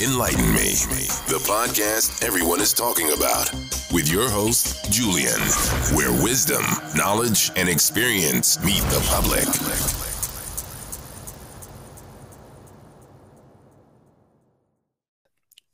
[0.00, 0.76] Enlighten Me,
[1.26, 3.52] the podcast everyone is talking about,
[3.92, 5.40] with your host, Julian,
[5.92, 6.62] where wisdom,
[6.94, 9.44] knowledge, and experience meet the public.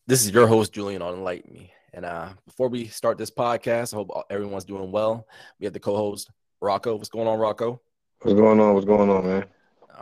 [0.07, 1.71] This is your host, Julian on Enlighten Me.
[1.93, 5.27] And uh, before we start this podcast, I hope everyone's doing well.
[5.61, 6.31] We have the co host,
[6.63, 6.97] Rocco.
[6.97, 7.79] What's going on, Rocco?
[8.23, 8.73] What's going on?
[8.73, 9.45] What's going on, man?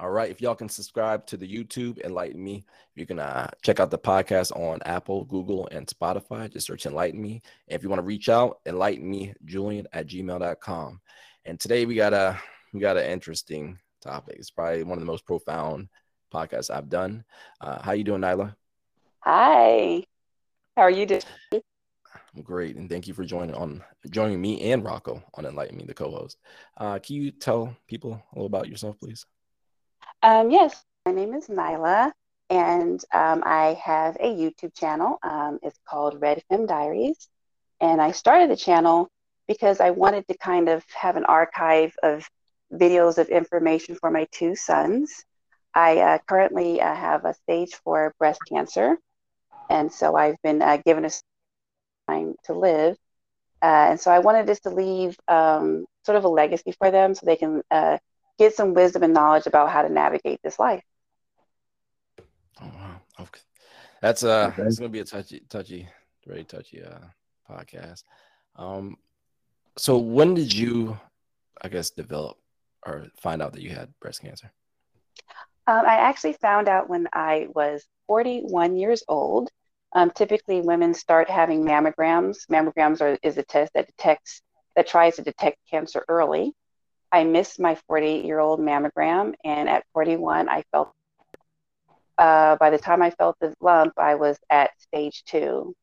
[0.02, 0.32] All right.
[0.32, 2.64] If y'all can subscribe to the YouTube, Enlighten Me.
[2.96, 6.52] You can uh, check out the podcast on Apple, Google, and Spotify.
[6.52, 7.40] Just search Enlighten Me.
[7.68, 11.00] And if you want to reach out, enlighten me, Julian at gmail.com.
[11.44, 12.36] And today we got a
[12.74, 14.38] we got an interesting topic.
[14.40, 15.88] It's probably one of the most profound
[16.34, 17.24] podcasts I've done.
[17.60, 18.56] Uh, how you doing, Nyla?
[19.20, 20.02] Hi.
[20.76, 21.22] How are you doing?
[21.52, 25.84] I'm great, and thank you for joining on joining me and Rocco on Enlighten Me,
[25.84, 26.38] the co-host.
[26.76, 29.26] Uh, can you tell people a little about yourself, please?
[30.22, 32.12] Um, yes, my name is Nyla,
[32.48, 35.18] and um, I have a YouTube channel.
[35.20, 37.28] Um, it's called Red Femme Diaries,
[37.80, 39.08] and I started the channel
[39.48, 42.24] because I wanted to kind of have an archive of
[42.72, 45.24] videos of information for my two sons.
[45.74, 48.98] I uh, currently uh, have a stage four breast cancer,
[49.68, 51.10] and so I've been uh, given a
[52.06, 52.96] time to live.
[53.60, 57.14] Uh, and so I wanted just to leave um, sort of a legacy for them
[57.14, 57.98] so they can uh,
[58.38, 60.82] get some wisdom and knowledge about how to navigate this life.
[62.60, 63.40] Oh wow, okay.
[64.00, 64.62] that's uh, okay.
[64.62, 65.88] it's gonna be a touchy, touchy,
[66.26, 66.98] very touchy uh
[67.50, 68.04] podcast.
[68.56, 68.96] Um,
[69.76, 70.98] so when did you,
[71.60, 72.36] I guess, develop
[72.86, 74.52] or find out that you had breast cancer?
[75.66, 79.50] Um, I actually found out when I was 41 years old.
[79.94, 82.46] Um, typically, women start having mammograms.
[82.50, 84.42] Mammograms are, is a test that detects
[84.74, 86.52] that tries to detect cancer early.
[87.12, 90.92] I missed my 48 year old mammogram, and at 41, I felt.
[92.18, 95.74] Uh, by the time I felt the lump, I was at stage two.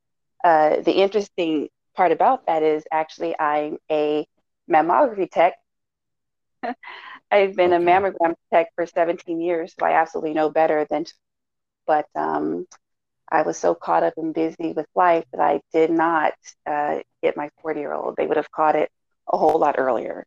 [0.43, 4.25] Uh, the interesting part about that is actually I'm a
[4.69, 5.53] mammography tech.
[7.31, 7.83] I've been okay.
[7.83, 11.05] a mammogram tech for 17 years, so I absolutely know better than.
[11.85, 12.67] But um,
[13.31, 16.33] I was so caught up and busy with life that I did not
[16.65, 18.15] uh, get my 40 year old.
[18.15, 18.89] They would have caught it
[19.31, 20.25] a whole lot earlier.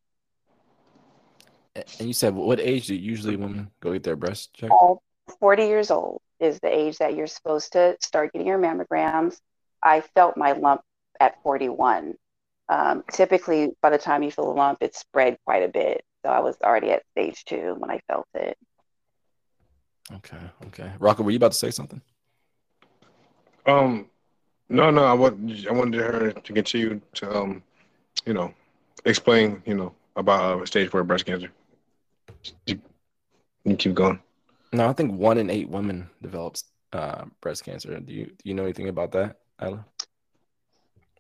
[1.75, 4.73] And you said, what age do usually women go get their breast checked?
[4.79, 4.95] Uh,
[5.41, 9.39] 40 years old is the age that you're supposed to start getting your mammograms.
[9.83, 10.83] I felt my lump
[11.19, 12.15] at 41.
[12.69, 16.05] Um, typically, by the time you feel a lump, it's spread quite a bit.
[16.25, 18.57] So I was already at stage two when I felt it.
[20.15, 20.39] Okay.
[20.67, 20.91] Okay.
[20.99, 22.01] Rocco, were you about to say something?
[23.67, 24.11] Um,
[24.69, 25.05] no, no.
[25.05, 27.63] I want I wanted her to continue to um,
[28.27, 28.53] you know,
[29.05, 31.51] explain, you know, about uh, stage four breast cancer.
[32.67, 32.81] You,
[33.65, 34.21] you keep going.
[34.73, 37.99] No, I think one in eight women develops uh, breast cancer.
[38.01, 39.85] Do you do you know anything about that, Ella?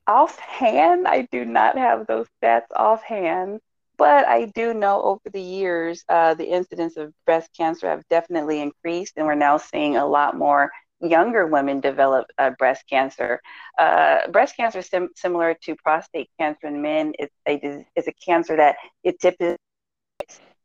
[0.06, 3.60] Offhand, I do not have those stats offhand,
[3.96, 8.60] but I do know over the years uh, the incidence of breast cancer have definitely
[8.60, 13.40] increased, and we're now seeing a lot more younger women develop uh, breast cancer.
[13.78, 17.12] Uh, breast cancer is sim- similar to prostate cancer in men.
[17.18, 19.56] It's a, it's a cancer that it typically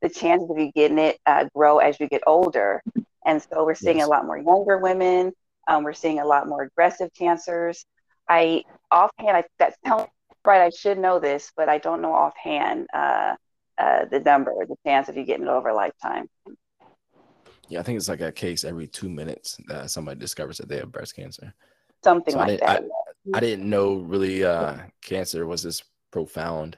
[0.02, 2.84] the chances of you getting it uh, grow as you get older.
[3.26, 4.08] And so we're seeing yes.
[4.08, 5.34] a lot more younger women.
[5.68, 7.86] Um, we're seeing a lot more aggressive cancers.
[8.30, 10.08] I offhand, I, that sounds
[10.46, 10.62] right.
[10.62, 13.36] I should know this, but I don't know offhand uh,
[13.78, 16.30] uh, the number, the chance of you getting it over a lifetime.
[17.70, 20.78] Yeah, I think it's like a case every two minutes that somebody discovers that they
[20.78, 21.54] have breast cancer.
[22.04, 22.84] Something so like I that.
[23.34, 26.78] I, I, didn't know really uh, cancer was this profound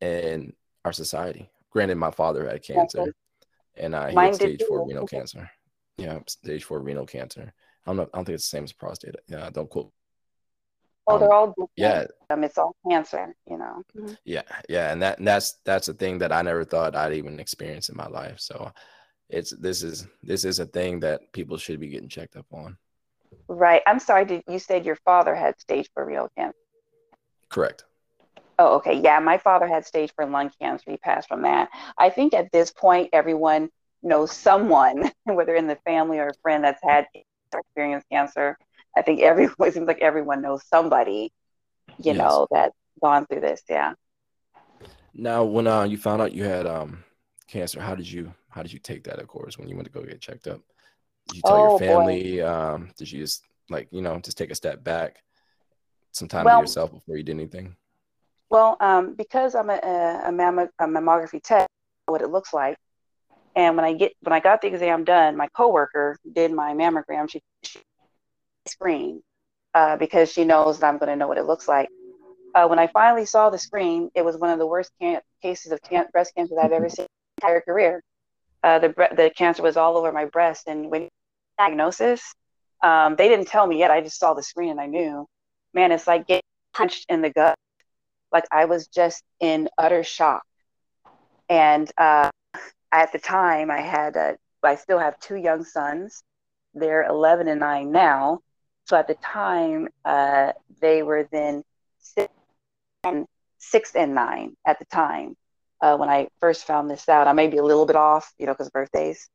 [0.00, 0.52] in
[0.84, 1.48] our society.
[1.74, 3.12] Granted, my father had cancer,
[3.76, 5.50] and uh, he Mine had stage four renal cancer.
[5.98, 7.52] Yeah, stage four renal cancer.
[7.84, 8.08] I don't know.
[8.14, 9.16] I don't think it's the same as prostate.
[9.26, 9.92] Yeah, don't quote.
[11.04, 11.70] Well, um, they're all different.
[11.76, 12.04] yeah.
[12.30, 13.82] Um, it's all cancer, you know.
[13.96, 14.14] Mm-hmm.
[14.24, 17.40] Yeah, yeah, and that and that's that's a thing that I never thought I'd even
[17.40, 18.38] experience in my life.
[18.38, 18.72] So,
[19.28, 22.78] it's this is this is a thing that people should be getting checked up on.
[23.48, 23.82] Right.
[23.84, 24.26] I'm sorry.
[24.26, 26.56] Did you said your father had stage four renal cancer?
[27.48, 27.84] Correct.
[28.58, 29.00] Oh, okay.
[29.02, 30.90] Yeah, my father had stage four lung cancer.
[30.90, 31.70] He passed from that.
[31.98, 33.68] I think at this point, everyone
[34.02, 37.06] knows someone, whether in the family or a friend that's had
[37.52, 38.56] experienced cancer.
[38.96, 41.32] I think everyone it seems like everyone knows somebody,
[41.98, 42.16] you yes.
[42.16, 43.62] know, that's gone through this.
[43.68, 43.94] Yeah.
[45.14, 47.04] Now, when uh, you found out you had um,
[47.48, 49.18] cancer, how did you how did you take that?
[49.18, 50.60] Of course, when you went to go get checked up,
[51.28, 52.42] did you tell oh, your family?
[52.42, 55.22] Um, did you just like you know just take a step back,
[56.12, 57.76] some time well, to yourself before you did anything?
[58.50, 61.68] Well, um, because I'm a, a, a, mammo- a mammography tech,
[62.06, 62.76] what it looks like,
[63.56, 67.30] and when I get when I got the exam done, my coworker did my mammogram.
[67.30, 67.40] She,
[68.68, 69.20] she
[69.74, 71.88] uh, because she knows that I'm going to know what it looks like.
[72.54, 75.72] Uh, when I finally saw the screen, it was one of the worst can- cases
[75.72, 77.08] of can- breast cancer that I've ever seen in
[77.42, 78.02] my entire career.
[78.62, 81.08] Uh, the bre- the cancer was all over my breast, and when
[81.58, 82.34] diagnosis,
[82.82, 83.90] um, they didn't tell me yet.
[83.90, 85.26] I just saw the screen and I knew.
[85.74, 86.42] Man, it's like getting
[86.72, 87.56] punched in the gut.
[88.34, 90.42] Like I was just in utter shock.
[91.48, 92.30] And uh,
[92.92, 94.32] at the time, I had uh,
[94.62, 96.22] I still have two young sons.
[96.74, 98.40] They're 11 and 9 now.
[98.86, 101.62] So at the time, uh, they were then
[101.98, 102.32] six
[103.04, 103.26] and,
[103.58, 105.36] six and nine at the time
[105.80, 107.28] uh, when I first found this out.
[107.28, 109.28] I may be a little bit off, you know, because birthdays.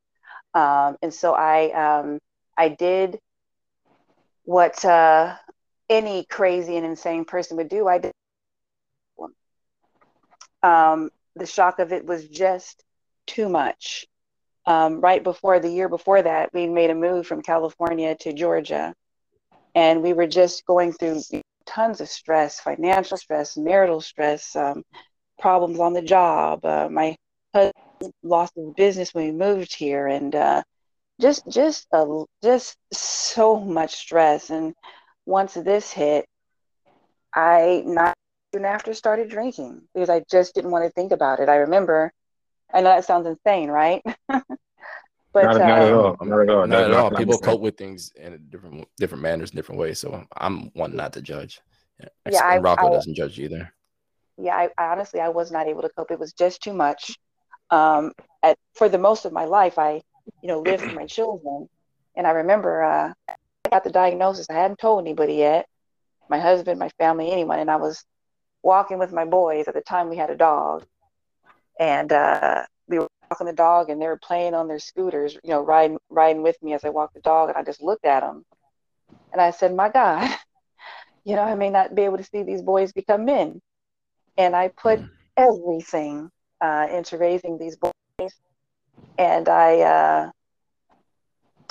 [0.54, 2.20] Um, and so I um,
[2.58, 3.20] I did
[4.44, 5.36] what uh,
[5.90, 7.88] any crazy and insane person would do.
[7.88, 8.12] I did.
[10.64, 12.84] Um, the shock of it was just
[13.26, 14.08] too much
[14.70, 18.94] um, right before the year before that, we made a move from California to Georgia.
[19.74, 21.22] And we were just going through
[21.66, 24.84] tons of stress, financial stress, marital stress, um,
[25.40, 26.64] problems on the job.
[26.64, 27.16] Uh, my
[27.54, 30.62] husband lost his business when we moved here, and uh,
[31.20, 32.06] just just uh,
[32.44, 34.52] just so much stress.
[34.52, 34.76] And
[35.26, 36.26] once this hit,
[37.34, 38.14] I not
[38.54, 41.50] soon after started drinking because I just didn't want to think about it.
[41.50, 42.12] I remember
[42.74, 44.02] I know that sounds insane, right?
[44.28, 44.44] but
[45.34, 46.18] not, not at all.
[46.22, 46.68] Not at all.
[46.68, 47.12] Not, at all.
[47.12, 50.00] People cope with things in different different manners, different ways.
[50.00, 51.62] So I'm one not to judge.
[52.30, 53.74] Yeah, I, Rocco I, doesn't judge either.
[54.38, 56.12] Yeah, I, I, honestly I was not able to cope.
[56.12, 57.18] It was just too much.
[57.72, 60.02] Um, at, for the most of my life, I
[60.42, 61.68] you know lived with my children,
[62.16, 64.50] and I remember uh, I got the diagnosis.
[64.50, 65.68] I hadn't told anybody yet,
[66.30, 68.04] my husband, my family, anyone, and I was
[68.64, 69.68] walking with my boys.
[69.68, 70.86] At the time, we had a dog,
[71.80, 75.52] and uh, we were walking the dog, and they were playing on their scooters, you
[75.52, 78.22] know, riding riding with me as I walked the dog, and I just looked at
[78.22, 78.46] them,
[79.32, 80.30] and I said, "My God,
[81.24, 83.62] you know, I may not be able to see these boys become men,"
[84.38, 85.10] and I put mm.
[85.38, 86.30] everything
[86.62, 88.34] uh, into raising these boys,
[89.18, 89.80] and I.
[89.82, 90.32] Uh,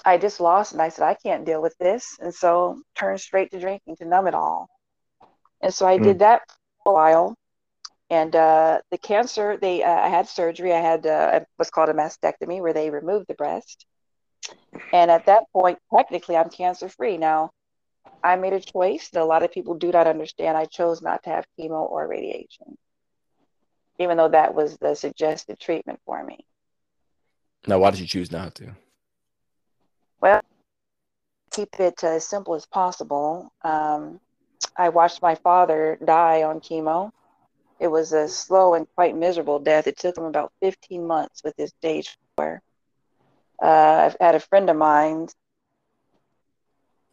[0.05, 2.17] I just lost and I said, I can't deal with this.
[2.21, 4.69] And so turned straight to drinking to numb it all.
[5.61, 6.03] And so I mm.
[6.05, 6.43] did that
[6.93, 7.35] while
[8.11, 10.73] and uh, the cancer they uh, i had surgery.
[10.73, 13.85] I had uh, what's called a mastectomy where they removed the breast.
[14.93, 17.51] And at that point technically i'm cancer free now
[18.23, 20.57] i made a choice that a lot of people do not understand.
[20.57, 22.77] I chose not to have chemo or radiation
[24.01, 26.39] even though that was the suggested treatment for me.
[27.67, 28.77] Now why did you choose not to?
[30.21, 30.41] Well
[31.51, 33.51] keep it as simple as possible.
[33.65, 34.21] Um,
[34.77, 37.11] i watched my father die on chemo
[37.79, 39.87] it was a slow and quite miserable death.
[39.87, 42.61] It took him about 15 months with his stage four.
[43.63, 43.67] Uh,
[44.07, 45.29] I've had a friend of mine.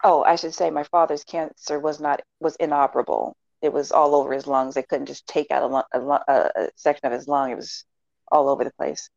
[0.03, 3.35] Oh, I should say my father's cancer was not was inoperable.
[3.61, 4.75] It was all over his lungs.
[4.75, 7.51] They couldn't just take out a, a, a section of his lung.
[7.51, 7.85] It was
[8.31, 9.09] all over the place.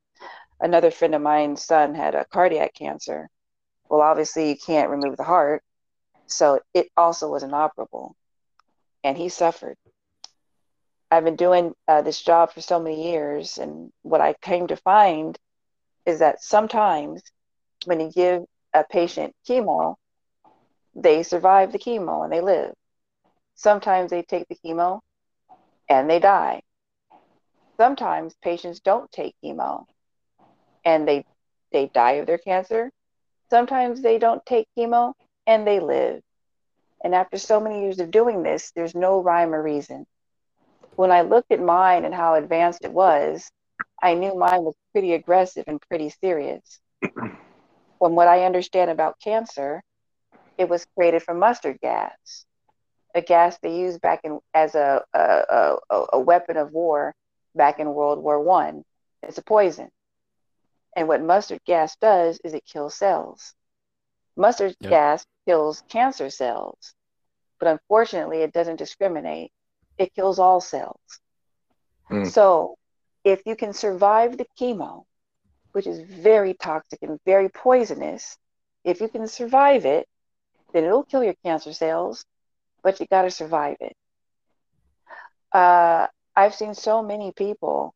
[0.60, 3.28] Another friend of mine's son had a cardiac cancer.
[3.88, 5.62] Well, obviously you can't remove the heart,
[6.26, 8.16] so it also was inoperable,
[9.08, 9.78] and he suffered.
[11.10, 14.76] I've been doing uh, this job for so many years, and what I came to
[14.76, 15.38] find
[16.04, 17.22] is that sometimes
[17.86, 18.44] when you give
[18.74, 19.94] a patient chemo,
[20.94, 22.74] they survive the chemo and they live.
[23.54, 25.00] Sometimes they take the chemo
[25.88, 26.60] and they die.
[27.78, 29.86] Sometimes patients don't take chemo
[30.84, 31.24] and they
[31.72, 32.90] they die of their cancer.
[33.48, 35.14] Sometimes they don't take chemo
[35.46, 36.20] and they live.
[37.04, 40.06] And after so many years of doing this, there's no rhyme or reason
[40.98, 43.48] when I looked at mine and how advanced it was,
[44.02, 46.80] I knew mine was pretty aggressive and pretty serious.
[48.00, 49.80] from what I understand about cancer,
[50.58, 52.44] it was created from mustard gas,
[53.14, 57.14] a gas they used back in as a a, a, a weapon of war
[57.54, 58.82] back in World War One.
[59.22, 59.90] It's a poison,
[60.96, 63.54] and what mustard gas does is it kills cells.
[64.38, 64.90] Mustard yep.
[64.90, 66.94] gas kills cancer cells,
[67.60, 69.52] but unfortunately, it doesn't discriminate
[69.98, 71.20] it kills all cells.
[72.10, 72.30] Mm.
[72.30, 72.76] So
[73.24, 75.04] if you can survive the chemo,
[75.72, 78.38] which is very toxic and very poisonous,
[78.84, 80.06] if you can survive it,
[80.72, 82.24] then it'll kill your cancer cells,
[82.82, 83.96] but you got to survive it.
[85.52, 87.94] Uh, I've seen so many people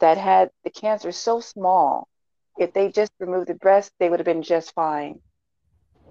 [0.00, 2.08] that had the cancer so small,
[2.58, 5.20] if they just removed the breast, they would have been just fine.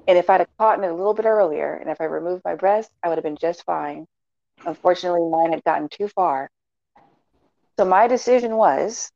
[0.07, 2.55] And if I'd have caught it a little bit earlier, and if I removed my
[2.55, 4.05] breast, I would have been just fine.
[4.65, 6.49] Unfortunately, mine had gotten too far.
[7.77, 9.11] So my decision was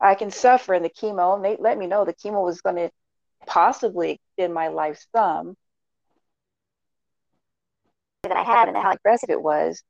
[0.00, 1.36] I can suffer in the chemo.
[1.36, 2.90] And they let me know the chemo was going to
[3.46, 5.56] possibly extend my life some.
[8.22, 9.82] that I have and how aggressive it was,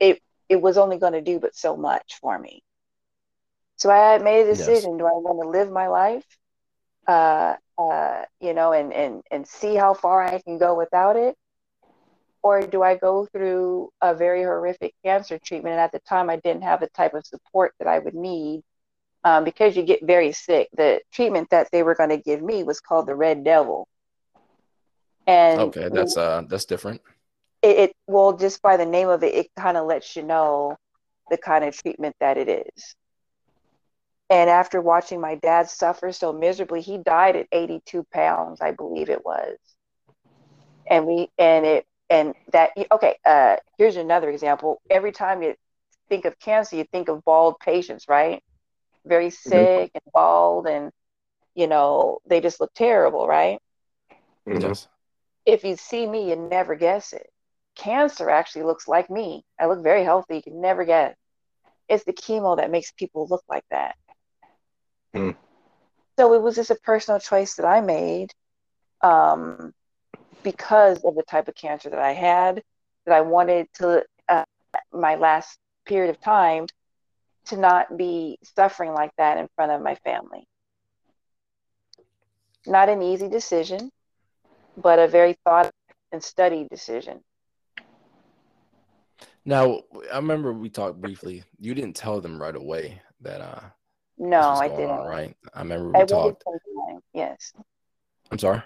[0.00, 2.62] it it was only going to do but so much for me.
[3.76, 4.98] So I made a decision: yes.
[4.98, 6.24] do I want to live my life,
[7.06, 11.36] uh, uh, you know, and and and see how far I can go without it,
[12.42, 15.72] or do I go through a very horrific cancer treatment?
[15.72, 18.62] And at the time, I didn't have the type of support that I would need
[19.24, 20.68] um, because you get very sick.
[20.76, 23.88] The treatment that they were going to give me was called the Red Devil.
[25.26, 27.00] And okay, that's uh, that's different.
[27.62, 30.76] It, it well, just by the name of it, it kind of lets you know
[31.30, 32.94] the kind of treatment that it is.
[34.30, 39.10] And after watching my dad suffer so miserably, he died at 82 pounds, I believe
[39.10, 39.56] it was.
[40.86, 45.54] And we and it and that okay uh here's another example every time you
[46.08, 48.42] think of cancer you think of bald patients right
[49.04, 49.50] very mm-hmm.
[49.50, 49.96] sick mm-hmm.
[49.96, 50.90] and bald and
[51.54, 53.58] you know they just look terrible right
[54.46, 54.60] mm-hmm.
[54.60, 54.86] yes
[55.46, 57.28] if you see me you never guess it
[57.74, 61.16] cancer actually looks like me i look very healthy you can never guess
[61.88, 63.96] it's the chemo that makes people look like that
[65.14, 65.36] mm.
[66.18, 68.32] so it was just a personal choice that i made
[69.02, 69.72] um
[70.44, 72.62] because of the type of cancer that I had,
[73.06, 74.44] that I wanted to, uh,
[74.92, 76.66] my last period of time,
[77.46, 80.46] to not be suffering like that in front of my family.
[82.66, 83.90] Not an easy decision,
[84.76, 85.72] but a very thought
[86.12, 87.20] and studied decision.
[89.44, 91.44] Now, I remember we talked briefly.
[91.58, 93.60] You didn't tell them right away that uh
[94.18, 94.90] no, I didn't.
[94.90, 95.36] On, right?
[95.54, 96.44] I remember we I talked.
[97.12, 97.52] Yes.
[98.30, 98.62] I'm sorry.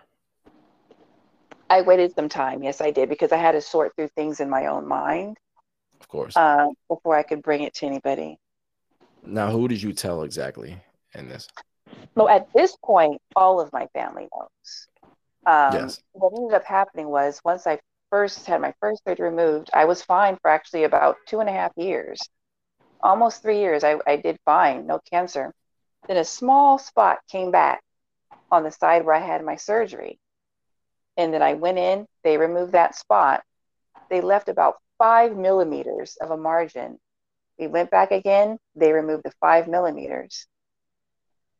[1.70, 2.62] I waited some time.
[2.62, 5.36] Yes, I did because I had to sort through things in my own mind.
[6.00, 6.36] Of course.
[6.36, 8.38] Uh, before I could bring it to anybody.
[9.24, 10.80] Now, who did you tell exactly
[11.14, 11.48] in this?
[12.14, 14.88] Well, at this point, all of my family knows.
[15.46, 16.00] Um, yes.
[16.12, 17.78] What ended up happening was once I
[18.10, 21.52] first had my first surgery removed, I was fine for actually about two and a
[21.52, 22.20] half years,
[23.00, 23.84] almost three years.
[23.84, 25.52] I, I did fine, no cancer.
[26.06, 27.82] Then a small spot came back
[28.50, 30.18] on the side where I had my surgery.
[31.16, 33.42] And then I went in, they removed that spot.
[34.08, 36.98] They left about five millimeters of a margin.
[37.58, 40.46] We went back again, they removed the five millimeters.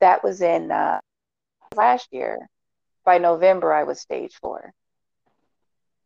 [0.01, 1.01] That was in uh,
[1.75, 2.49] last year.
[3.05, 4.73] By November, I was stage four.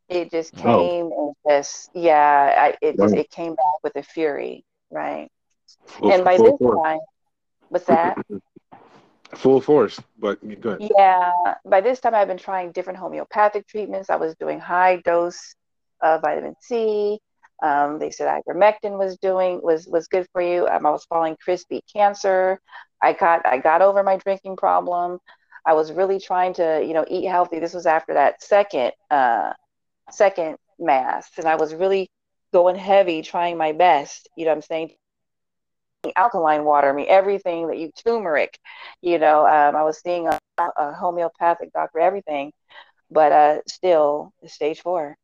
[0.08, 1.34] It just came oh.
[1.46, 5.28] and just, yeah, I, it just, it came back with a fury, right?
[5.86, 7.00] Full, and by this time,
[7.68, 8.18] what's that?
[9.34, 10.90] full force, but good.
[10.96, 11.32] Yeah,
[11.64, 14.10] by this time I've been trying different homeopathic treatments.
[14.10, 15.54] I was doing high dose
[16.00, 17.18] of vitamin C.
[17.62, 20.66] Um, they said ivermectin was doing was was good for you.
[20.66, 22.60] Um, I was following crispy cancer.
[23.00, 25.18] I got I got over my drinking problem.
[25.64, 27.60] I was really trying to you know eat healthy.
[27.60, 29.52] This was after that second uh,
[30.10, 32.10] second mass, and I was really
[32.52, 34.28] going heavy, trying my best.
[34.36, 34.90] You know what I'm saying
[36.16, 38.58] alkaline water, I mean, everything that you turmeric,
[39.00, 42.52] you know, um, I was seeing a, a, homeopathic doctor, everything,
[43.10, 45.16] but uh, still stage four.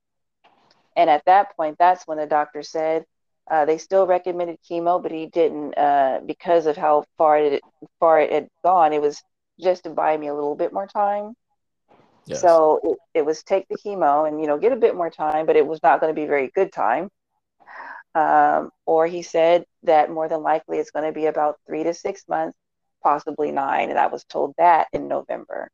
[0.96, 3.04] And at that point, that's when the doctor said
[3.50, 7.62] uh, they still recommended chemo, but he didn't uh, because of how far it
[7.98, 8.92] far it had gone.
[8.92, 9.22] It was
[9.58, 11.34] just to buy me a little bit more time.
[12.26, 12.42] Yes.
[12.42, 15.46] So it, it was take the chemo and you know get a bit more time,
[15.46, 17.08] but it was not going to be very good time.
[18.18, 21.94] Um, or he said that more than likely it's going to be about three to
[21.94, 22.58] six months,
[23.00, 23.90] possibly nine.
[23.90, 25.70] And I was told that in November.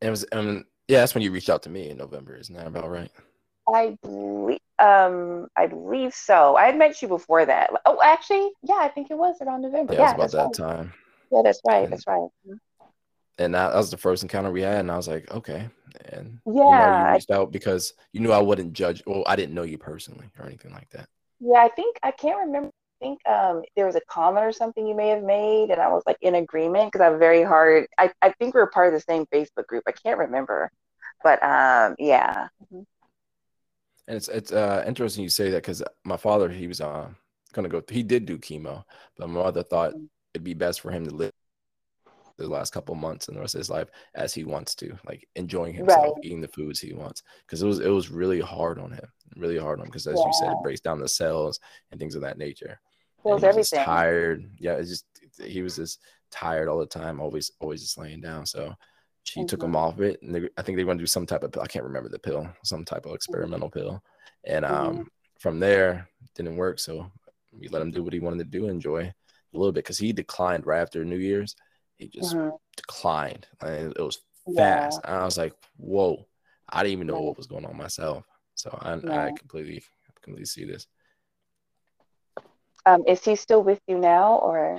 [0.00, 2.34] It was, um, yeah, that's when you reached out to me in November.
[2.34, 3.10] Isn't that about right?
[3.72, 6.56] I believe, um, I believe so.
[6.56, 7.70] I had met you before that.
[7.86, 9.94] Oh, actually, yeah, I think it was around November.
[9.94, 10.54] Yeah, yeah about that right.
[10.54, 10.92] time.
[11.30, 11.84] Yeah, that's right.
[11.84, 12.28] And, that's right.
[13.38, 15.68] And that, that was the first encounter we had, and I was like, okay,
[16.06, 19.02] and yeah, you, know, you reached out because you knew I wouldn't judge.
[19.06, 21.08] Well, I didn't know you personally or anything like that.
[21.40, 22.70] Yeah, I think I can't remember.
[23.00, 25.88] I think um, there was a comment or something you may have made, and I
[25.88, 27.86] was like in agreement because I'm very hard.
[27.96, 29.84] I, I think we were part of the same Facebook group.
[29.86, 30.70] I can't remember,
[31.22, 32.48] but um, yeah.
[32.64, 32.82] Mm-hmm.
[34.08, 37.08] And it's it's uh, interesting you say that because my father he was uh,
[37.52, 37.82] gonna go.
[37.88, 38.84] He did do chemo,
[39.16, 40.06] but my mother thought mm-hmm.
[40.34, 41.32] it'd be best for him to live
[42.38, 45.26] the last couple months and the rest of his life as he wants to, like
[45.34, 46.24] enjoying himself, right.
[46.24, 47.22] eating the foods he wants.
[47.46, 49.90] Because it was it was really hard on him, really hard on him.
[49.90, 50.26] Because as yeah.
[50.26, 51.58] you said, it breaks down the cells
[51.90, 52.80] and things of that nature.
[53.22, 53.84] Feels everything.
[53.84, 54.50] tired.
[54.58, 55.04] Yeah, it's just
[55.44, 58.46] he was just tired all the time, always always just laying down.
[58.46, 58.74] So
[59.24, 59.46] she mm-hmm.
[59.46, 61.52] took him off it, and they, I think they want to do some type of
[61.52, 61.62] pill.
[61.62, 63.78] I can't remember the pill, some type of experimental mm-hmm.
[63.78, 64.02] pill.
[64.44, 65.02] And um, mm-hmm.
[65.38, 66.78] from there, didn't work.
[66.78, 67.10] So
[67.52, 70.12] we let him do what he wanted to do, enjoy a little bit, because he
[70.12, 71.56] declined right after New Year's
[71.98, 72.56] he just mm-hmm.
[72.76, 73.46] declined.
[73.60, 74.18] and it was
[74.56, 75.00] fast.
[75.04, 75.10] Yeah.
[75.10, 76.26] And I was like, whoa.
[76.70, 78.24] I didn't even know what was going on myself.
[78.54, 79.24] So I, Yeah.
[79.26, 79.82] I completely
[80.22, 80.86] completely see this.
[82.86, 84.78] Um, is he still with you now, or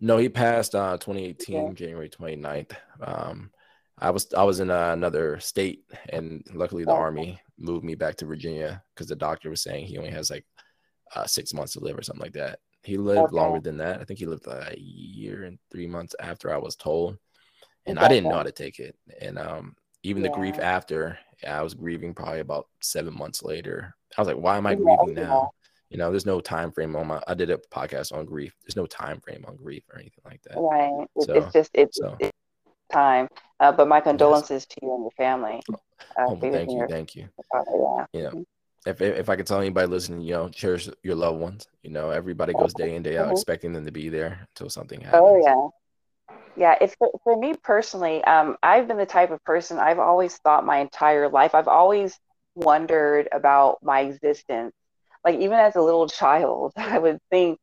[0.00, 1.74] No, he passed uh 2018 Okay.
[1.74, 2.72] January 29th.
[3.00, 3.50] Um,
[3.98, 6.96] I was I was in uh, another state, and luckily the Oh.
[6.96, 10.44] army moved me back to Virginia because the doctor was saying he only has like
[11.14, 12.58] uh, six months to live or something like that.
[12.84, 13.36] He lived Okay.
[13.36, 14.00] longer than that.
[14.00, 17.18] I think he lived uh, a year and three months after I was told,
[17.86, 18.96] and I didn't know how to take it.
[19.20, 23.94] And um, even the grief after, I was grieving probably about seven months later.
[24.16, 25.26] I was like, why am I Yeah, grieving yeah.
[25.28, 25.50] now?
[25.90, 27.22] You know, there's no time frame on my.
[27.26, 28.54] I did a podcast on grief.
[28.64, 30.58] There's no time frame on grief or anything like that.
[30.58, 31.06] right?
[31.20, 32.32] So- it's just it's, so- it's
[32.92, 33.28] time.
[33.60, 35.62] Uh, but my condolences to you and your family.
[35.72, 35.76] Uh,
[36.16, 37.28] Oh, well, thank you, thank you.
[37.50, 38.06] father, yeah.
[38.12, 38.44] You know,
[38.86, 41.68] if if I could tell anybody listening, you know, cherish your loved ones.
[41.82, 43.32] You know, everybody goes day in day out Mhm.
[43.32, 45.22] expecting them to be there until something happens.
[45.22, 45.68] Oh yeah.
[46.56, 50.36] Yeah, it's for, for me personally, um, I've been the type of person I've always
[50.38, 52.18] thought my entire life, I've always
[52.54, 54.72] wondered about my existence.
[55.24, 57.58] Like even as a little child, I would think,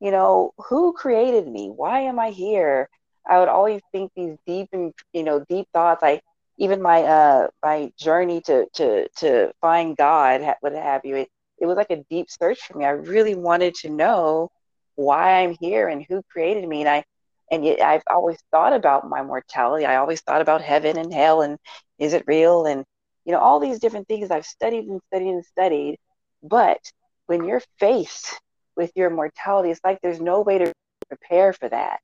[0.00, 1.70] you know, who created me?
[1.70, 2.88] Why am I here?
[3.28, 6.02] I would always think these deep and you know, deep thoughts.
[6.02, 6.20] I
[6.58, 11.66] even my uh my journey to to to find God, what have you, it, it
[11.66, 12.84] was like a deep search for me.
[12.84, 14.50] I really wanted to know
[14.96, 16.80] why I'm here and who created me.
[16.80, 17.04] And I
[17.50, 19.86] and yet I've always thought about my mortality.
[19.86, 21.58] I always thought about heaven and hell and
[21.98, 22.66] is it real?
[22.66, 22.84] And
[23.24, 25.98] you know, all these different things I've studied and studied and studied.
[26.42, 26.78] But
[27.26, 28.40] when you're faced
[28.76, 30.72] with your mortality, it's like there's no way to
[31.08, 32.00] prepare for that.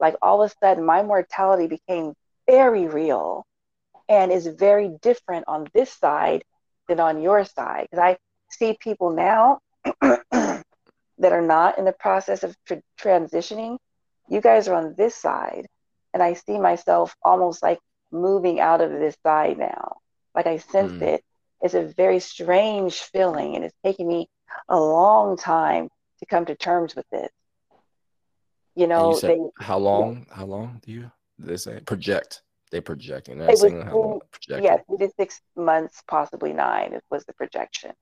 [0.00, 2.14] Like all of a sudden, my mortality became
[2.46, 3.44] very real
[4.12, 6.44] and is very different on this side
[6.86, 7.88] than on your side.
[7.90, 8.18] Because I
[8.50, 9.60] see people now
[10.02, 13.78] that are not in the process of tr- transitioning.
[14.28, 15.66] You guys are on this side,
[16.12, 17.78] and I see myself almost like
[18.12, 19.96] moving out of this side now.
[20.34, 21.02] Like I sense Mm.
[21.14, 21.24] it.
[21.62, 24.28] It's a very strange feeling, and it's taking me
[24.68, 27.30] a long time to come to terms with this.
[28.74, 30.26] You know, you said they how long?
[30.30, 31.10] How long do you?
[31.38, 32.42] They say project.
[32.72, 33.38] They projecting.
[33.38, 34.64] They're was saying how projecting.
[34.64, 37.92] yeah, three to six months, possibly nine, it was the projection.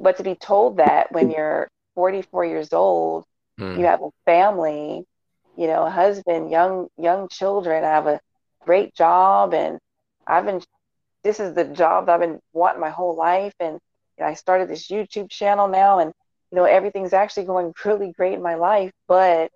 [0.00, 3.24] But to be told that when you're 44 years old,
[3.58, 3.78] Hmm.
[3.78, 5.04] you have a family,
[5.56, 7.84] you know, a husband, young young children.
[7.84, 8.20] I have a
[8.64, 9.78] great job, and
[10.26, 10.62] I've been.
[11.24, 13.74] This is the job that I've been wanting my whole life, and
[14.16, 16.12] you know, I started this YouTube channel now, and
[16.50, 19.50] you know, everything's actually going really great in my life, but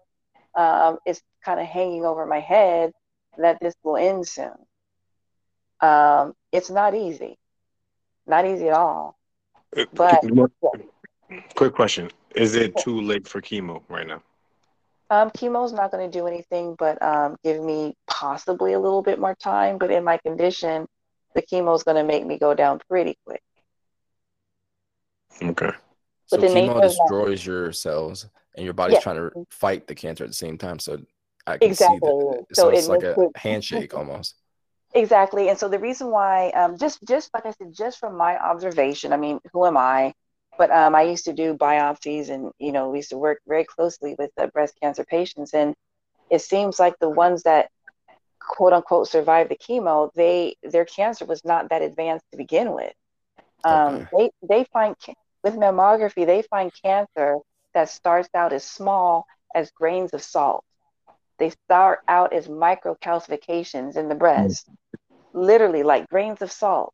[0.54, 2.92] um, it's kind of hanging over my head
[3.38, 4.52] that this will end soon.
[5.80, 7.38] Um, it's not easy,
[8.26, 9.16] not easy at all.
[9.92, 10.22] But-
[11.54, 14.22] quick question: Is it too late for chemo right now?
[15.08, 19.20] Um, chemo's not going to do anything but um, give me possibly a little bit
[19.20, 19.78] more time.
[19.78, 20.86] But in my condition,
[21.34, 23.42] the chemo's going to make me go down pretty quick.
[25.42, 25.70] Okay.
[26.26, 29.00] So But the chemo of that- destroys your cells, and your body's Yeah.
[29.00, 30.78] trying to fight the cancer at the same time.
[30.78, 30.98] So
[31.46, 31.98] I can Exactly.
[32.00, 32.16] see that.
[32.54, 34.36] So So, it it's like a it- handshake almost.
[34.94, 35.48] Exactly.
[35.48, 39.12] And so the reason why, um, just just like I said, just from my observation,
[39.12, 40.14] I mean, who am I?
[40.58, 43.64] But um, I used to do biopsies, and you know, we used to work very
[43.64, 45.74] closely with the breast cancer patients, and
[46.30, 47.68] it seems like the ones that
[48.40, 52.92] quote unquote survived the chemo, they their cancer was not that advanced to begin with.
[53.64, 54.96] Um, They they find
[55.44, 57.38] with mammography, they find cancer
[57.74, 60.64] that starts out as small as grains of salt.
[61.38, 64.68] They start out as microcalcifications in the breast,
[65.32, 66.92] literally like grains of salt.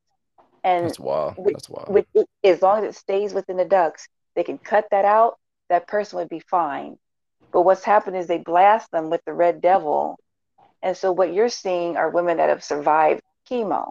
[0.65, 1.37] And That's wild.
[1.39, 1.89] with- That's wild.
[1.89, 2.07] with
[2.45, 5.39] as long as it stays within the ducts, they can cut that out.
[5.69, 6.99] That person would be fine.
[7.53, 10.19] But what's happened is they blast them with the red devil,
[10.83, 13.91] and so what you're seeing are women that have survived chemo.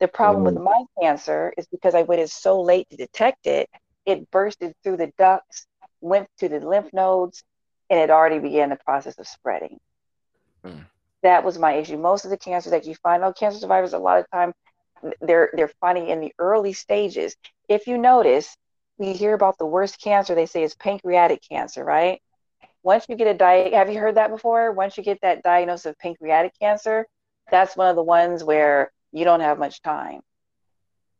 [0.00, 0.64] The problem with mm.
[0.64, 3.68] my cancer is because I waited so late to detect it,
[4.06, 5.66] it bursted through the ducts,
[6.00, 7.42] went to the lymph nodes,
[7.90, 9.78] and it already began the process of spreading.
[10.64, 10.86] Mm.
[11.22, 11.96] That was my issue.
[11.96, 14.52] Most of the cancers that you find, oh, cancer survivors, a lot of time,
[15.20, 17.36] they're they're finding in the early stages.
[17.68, 18.56] If you notice,
[18.98, 22.20] we hear about the worst cancer, they say is pancreatic cancer, right?
[22.82, 24.72] Once you get a di- have you heard that before?
[24.72, 27.06] Once you get that diagnosis of pancreatic cancer,
[27.50, 30.20] that's one of the ones where you don't have much time.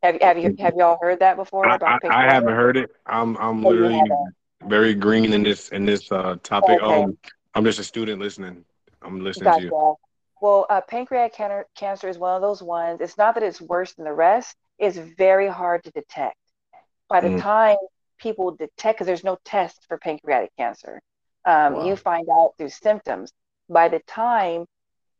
[0.03, 2.91] Have have you have y'all heard that before I, about I, I haven't heard it.
[3.05, 4.01] I'm I'm Oh, literally.
[4.63, 6.81] Very green in this in this uh, topic.
[6.81, 7.03] Okay.
[7.03, 7.17] Um,
[7.53, 8.65] I'm just a student listening.
[9.01, 9.97] I'm listening to you.
[10.41, 13.01] Well, uh, pancreatic cancer, cancer is one of those ones.
[13.01, 14.55] It's not that it's worse than the rest.
[14.77, 16.37] It's very hard to detect.
[17.07, 17.41] By the Mm.
[17.41, 17.77] time
[18.17, 21.01] people detect, because there's no test for pancreatic cancer,
[21.45, 21.85] um, Wow.
[21.85, 23.31] you find out through symptoms.
[23.69, 24.65] By the time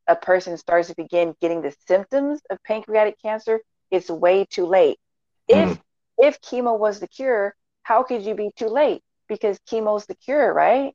[0.07, 4.99] a person starts to begin getting the symptoms of pancreatic cancer, it's way too late.
[5.47, 5.81] If mm.
[6.17, 9.01] if chemo was the cure, how could you be too late?
[9.27, 10.93] Because chemo's the cure, right?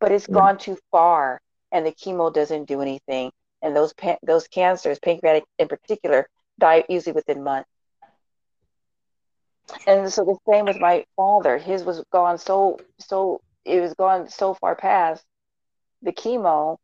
[0.00, 1.40] But it's gone too far,
[1.72, 3.32] and the chemo doesn't do anything.
[3.62, 7.68] And those pan- those cancers, pancreatic in particular, die usually within months.
[9.86, 11.58] And so the same with my father.
[11.58, 15.24] His was gone so so it was gone so far past
[16.02, 16.78] the chemo.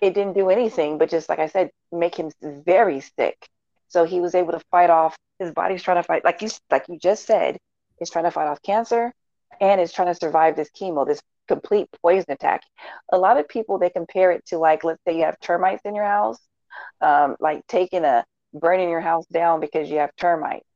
[0.00, 3.48] It didn't do anything, but just like I said, make him very sick.
[3.88, 6.86] So he was able to fight off his body's trying to fight, like you like
[6.88, 7.58] you just said,
[8.00, 9.12] is trying to fight off cancer,
[9.60, 12.62] and is trying to survive this chemo, this complete poison attack.
[13.12, 15.94] A lot of people they compare it to like, let's say you have termites in
[15.94, 16.38] your house,
[17.00, 20.66] um, like taking a burning your house down because you have termites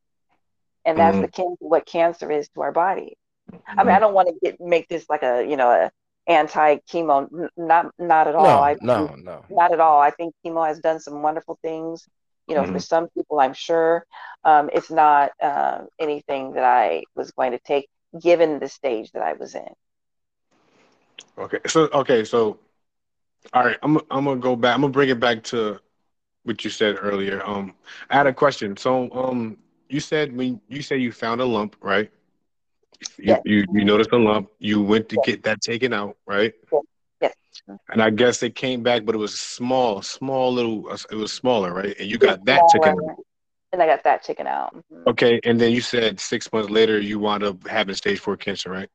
[0.85, 1.21] and that's mm-hmm.
[1.23, 3.17] the can- what cancer is to our body.
[3.51, 3.79] Mm-hmm.
[3.79, 5.91] I mean, I don't want to get make this like a you know a
[6.27, 7.49] anti chemo.
[7.57, 8.43] Not not at all.
[8.43, 9.99] No, I, no, no, not at all.
[9.99, 12.07] I think chemo has done some wonderful things.
[12.47, 12.73] You know, mm-hmm.
[12.73, 14.05] for some people, I'm sure
[14.43, 17.87] um, it's not uh, anything that I was going to take,
[18.19, 19.67] given the stage that I was in.
[21.37, 22.59] Okay, so okay, so
[23.53, 24.75] all right, I'm I'm gonna go back.
[24.75, 25.79] I'm gonna bring it back to
[26.43, 27.45] what you said earlier.
[27.45, 27.73] Um,
[28.09, 28.75] I had a question.
[28.77, 29.57] So, um,
[29.89, 32.09] you said when you say you found a lump, right?
[33.17, 33.41] You, yes.
[33.45, 34.49] you you noticed a lump.
[34.59, 35.25] You went to yes.
[35.25, 36.53] get that taken out, right?
[37.21, 37.33] Yes.
[37.89, 40.89] And I guess it came back, but it was small, small little.
[41.11, 41.95] It was smaller, right?
[41.99, 43.17] And you got that taken out.
[43.73, 44.75] And I got that taken out.
[44.75, 45.09] Mm-hmm.
[45.09, 48.69] Okay, and then you said six months later you wound up having stage four cancer,
[48.69, 48.89] right?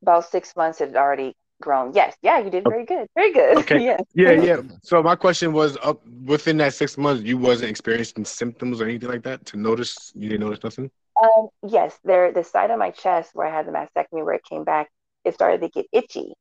[0.00, 1.92] About six months, it had already grown.
[1.94, 3.56] Yes, yeah, you did very good, very good.
[3.58, 4.02] Okay, yes.
[4.14, 4.60] yeah, yeah.
[4.82, 9.08] So my question was, up within that six months, you wasn't experiencing symptoms or anything
[9.08, 10.12] like that to notice.
[10.14, 10.90] You didn't notice nothing.
[11.22, 12.32] Um, yes, there.
[12.32, 14.90] The side of my chest where I had the mastectomy, where it came back,
[15.24, 16.34] it started to get itchy.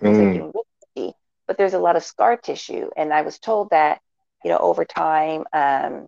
[0.00, 0.52] Mm.
[0.96, 1.12] itchy.
[1.46, 4.00] But there's a lot of scar tissue, and I was told that
[4.44, 6.06] you know over time, um,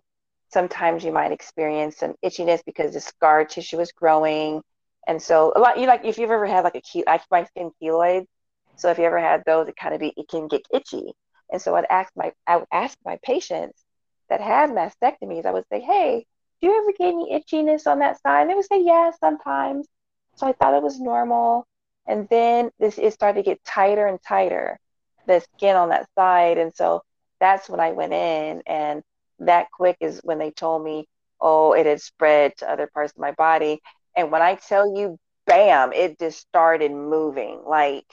[0.53, 4.61] sometimes you might experience some itchiness because the scar tissue is growing.
[5.07, 7.43] And so a lot you like if you've ever had like a key like my
[7.45, 8.27] skin keloids,
[8.75, 11.13] so if you ever had those, it kind of be it can get itchy.
[11.51, 13.83] And so I'd ask my I would ask my patients
[14.29, 16.25] that had mastectomies, I would say, Hey,
[16.61, 18.41] do you ever get any itchiness on that side?
[18.41, 19.87] And they would say, Yeah, sometimes.
[20.35, 21.65] So I thought it was normal.
[22.07, 24.79] And then this it started to get tighter and tighter,
[25.25, 26.57] the skin on that side.
[26.57, 27.01] And so
[27.39, 29.03] that's when I went in and
[29.47, 31.07] that quick is when they told me,
[31.41, 33.81] oh, it had spread to other parts of my body.
[34.15, 37.61] And when I tell you, bam, it just started moving.
[37.65, 38.05] Like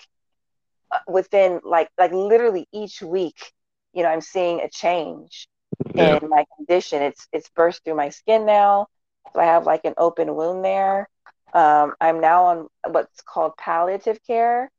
[1.06, 3.52] within like like literally each week
[3.92, 5.48] you know i'm seeing a change
[5.94, 6.18] yeah.
[6.20, 8.86] in my condition it's it's burst through my skin now
[9.32, 11.08] so i have like an open wound there
[11.52, 14.70] um, i'm now on what's called palliative care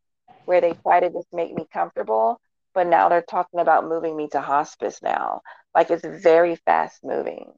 [0.46, 2.40] where they try to just make me comfortable
[2.74, 5.42] but now they're talking about moving me to hospice now
[5.76, 7.52] like it's very fast moving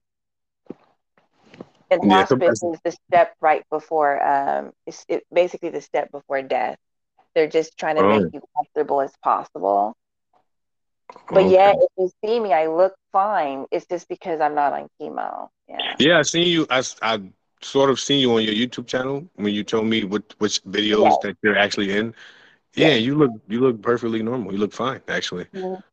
[1.91, 6.41] and yeah, hospice is the step right before um it's it, basically the step before
[6.41, 6.77] death
[7.33, 9.95] they're just trying to make you comfortable as possible.
[11.29, 11.51] But okay.
[11.51, 13.65] yeah, if you see me, I look fine.
[13.71, 15.49] It's just because I'm not on chemo.
[15.67, 15.95] Yeah.
[15.99, 16.67] Yeah, I seen you.
[16.69, 17.21] I, I
[17.61, 21.19] sort of seen you on your YouTube channel when you told me what which videos
[21.21, 22.13] that you're actually in.
[22.75, 24.51] Yeah, you look you look perfectly normal.
[24.51, 25.45] You look fine, actually.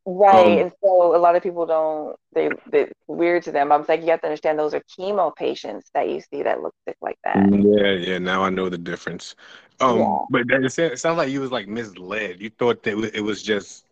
[0.07, 2.17] Right, um, and so a lot of people don't.
[2.33, 3.71] They, they weird to them.
[3.71, 6.75] I'm like, you have to understand those are chemo patients that you see that look
[6.89, 7.37] sick like that.
[7.37, 8.19] Yeah, yeah.
[8.19, 9.35] Now I know the difference.
[9.81, 10.19] Um, yeah.
[10.31, 12.41] but it, it sounds like you was like misled.
[12.41, 13.85] You thought that it was just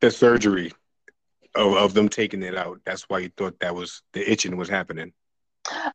[0.00, 0.72] the surgery
[1.54, 2.80] of, of them taking it out.
[2.84, 5.12] That's why you thought that was the itching was happening.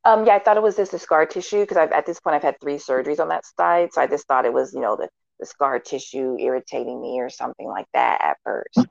[0.03, 2.35] Um, yeah, I thought it was just the scar tissue because I've at this point
[2.35, 4.95] I've had three surgeries on that side, so I just thought it was you know
[4.95, 5.07] the
[5.41, 8.87] the scar tissue irritating me or something like that at first.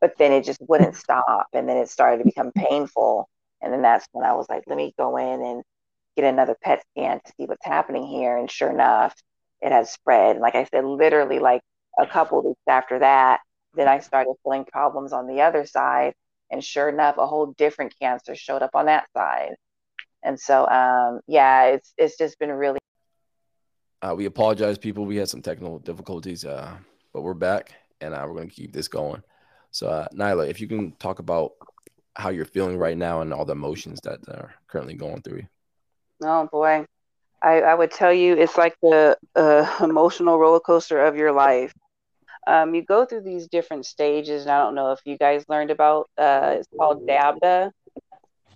[0.00, 3.28] But then it just wouldn't stop, and then it started to become painful,
[3.62, 5.62] and then that's when I was like, let me go in and
[6.16, 9.14] get another PET scan to see what's happening here, and sure enough,
[9.60, 10.32] it has spread.
[10.36, 11.62] And like I said, literally like
[11.98, 13.40] a couple weeks after that,
[13.74, 16.14] then I started feeling problems on the other side.
[16.50, 19.54] And sure enough, a whole different cancer showed up on that side.
[20.22, 22.78] And so, um, yeah, it's it's just been really.
[24.00, 25.06] Uh, we apologize, people.
[25.06, 26.76] We had some technical difficulties, uh,
[27.12, 29.22] but we're back, and uh, we're going to keep this going.
[29.72, 31.52] So, uh, Nyla, if you can talk about
[32.14, 35.48] how you're feeling right now and all the emotions that are currently going through you.
[36.22, 36.84] Oh boy,
[37.42, 41.72] I, I would tell you it's like the uh, emotional roller coaster of your life.
[42.46, 45.70] Um, you go through these different stages, and I don't know if you guys learned
[45.70, 46.08] about.
[46.16, 47.70] Uh, it's called DABDA,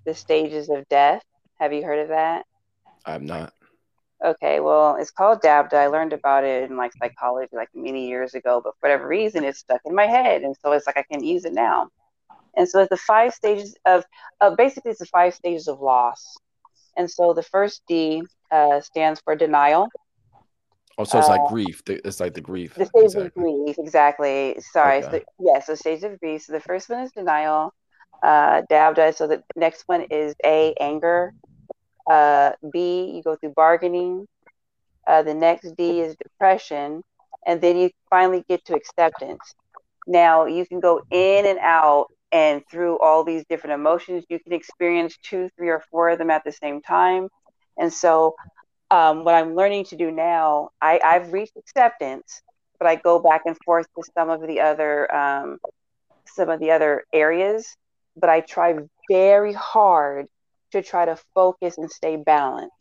[0.04, 1.22] the stages of death.
[1.60, 2.46] Have you heard of that?
[3.04, 3.52] I'm not.
[4.24, 5.74] Okay, well, it's called DABDA.
[5.74, 9.42] I learned about it in like psychology like many years ago, but for whatever reason,
[9.42, 11.88] it's stuck in my head, and so it's like I can use it now.
[12.56, 14.04] And so it's the five stages of,
[14.40, 16.36] uh, basically, it's the five stages of loss.
[16.96, 19.88] And so the first D uh, stands for denial.
[20.98, 21.82] Oh, so it's like uh, grief.
[21.86, 22.74] It's like the grief.
[22.74, 23.26] The stage exactly.
[23.26, 24.56] of grief, exactly.
[24.60, 25.02] Sorry.
[25.02, 25.18] Okay.
[25.18, 26.42] So, yes, the stage of grief.
[26.42, 27.72] So the first one is denial.
[28.22, 29.16] Uh, Dabda.
[29.16, 31.32] So the next one is A, anger.
[32.10, 34.26] Uh, B, you go through bargaining.
[35.06, 37.02] Uh, the next D is depression.
[37.46, 39.54] And then you finally get to acceptance.
[40.06, 44.24] Now you can go in and out and through all these different emotions.
[44.28, 47.28] You can experience two, three, or four of them at the same time.
[47.78, 48.34] And so,
[48.90, 52.42] um, what I'm learning to do now, I, I've reached acceptance,
[52.78, 55.58] but I go back and forth to some of the other um,
[56.26, 57.76] some of the other areas.
[58.16, 58.74] But I try
[59.10, 60.26] very hard
[60.72, 62.74] to try to focus and stay balanced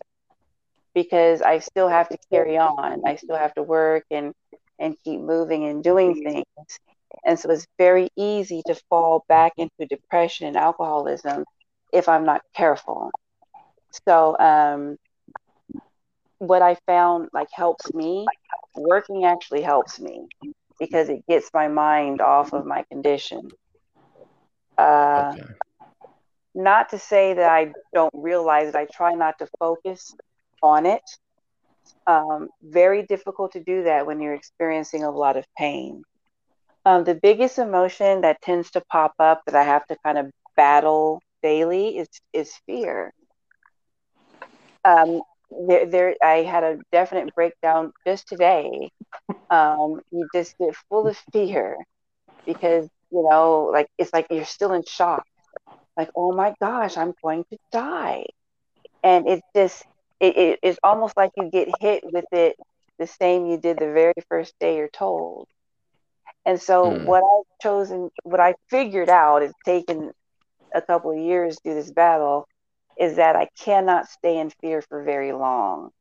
[0.94, 3.02] because I still have to carry on.
[3.06, 4.34] I still have to work and
[4.80, 6.46] and keep moving and doing things.
[7.26, 11.46] And so it's very easy to fall back into depression and alcoholism
[11.94, 13.12] if I'm not careful.
[14.08, 14.98] So, um,
[16.40, 18.32] what I found like helps me,
[18.76, 20.28] working actually helps me
[20.80, 23.52] because it gets my mind off of my condition.
[24.78, 25.56] Uh, okay.
[26.54, 30.14] Not to say that I don't realize it, I try not to focus
[30.62, 31.04] on it.
[32.08, 36.04] Um, very difficult to do that when you're experiencing a lot of pain.
[36.86, 40.32] Um, the biggest emotion that tends to pop up that I have to kind of
[40.56, 43.14] battle daily is is fear.
[44.84, 45.22] Um,
[45.68, 48.90] there, there, I had a definite breakdown just today.
[49.50, 51.78] Um, you just get full of fear
[52.46, 55.24] because you know, like it's like you're still in shock.
[56.02, 58.26] Like, oh my gosh, I'm going to die,
[59.04, 59.86] and it's just
[60.20, 62.56] it, it, it's almost like you get hit with it
[62.98, 65.48] the same you did the very first day you're told.
[66.44, 67.06] And so mm.
[67.06, 70.10] what I've chosen, what I figured out, it's taken
[70.74, 72.48] a couple of years to do this battle,
[73.00, 75.92] is that I cannot stay in fear for very long.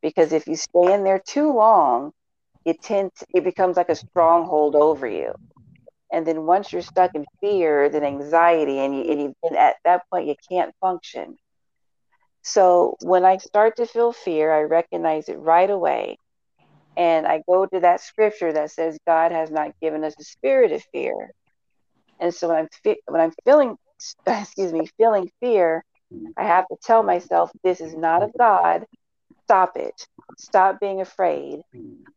[0.00, 2.12] Because if you stay in there too long,
[2.64, 5.34] it tends it becomes like a stronghold over you.
[6.14, 10.02] And then once you're stuck in fear, then anxiety, and you and, you, at that
[10.12, 11.36] point you can't function.
[12.42, 16.18] So when I start to feel fear, I recognize it right away
[16.96, 20.72] and I go to that scripture that says God has not given us a spirit
[20.72, 21.30] of fear.
[22.20, 23.76] And so when I'm fi- when I'm feeling
[24.26, 25.84] excuse me feeling fear,
[26.36, 28.86] I have to tell myself this is not of God.
[29.44, 29.94] Stop it.
[30.38, 31.60] Stop being afraid.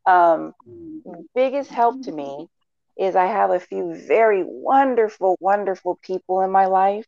[0.06, 0.54] Um,
[1.36, 2.48] biggest help to me
[3.00, 7.06] is I have a few very wonderful, wonderful people in my life,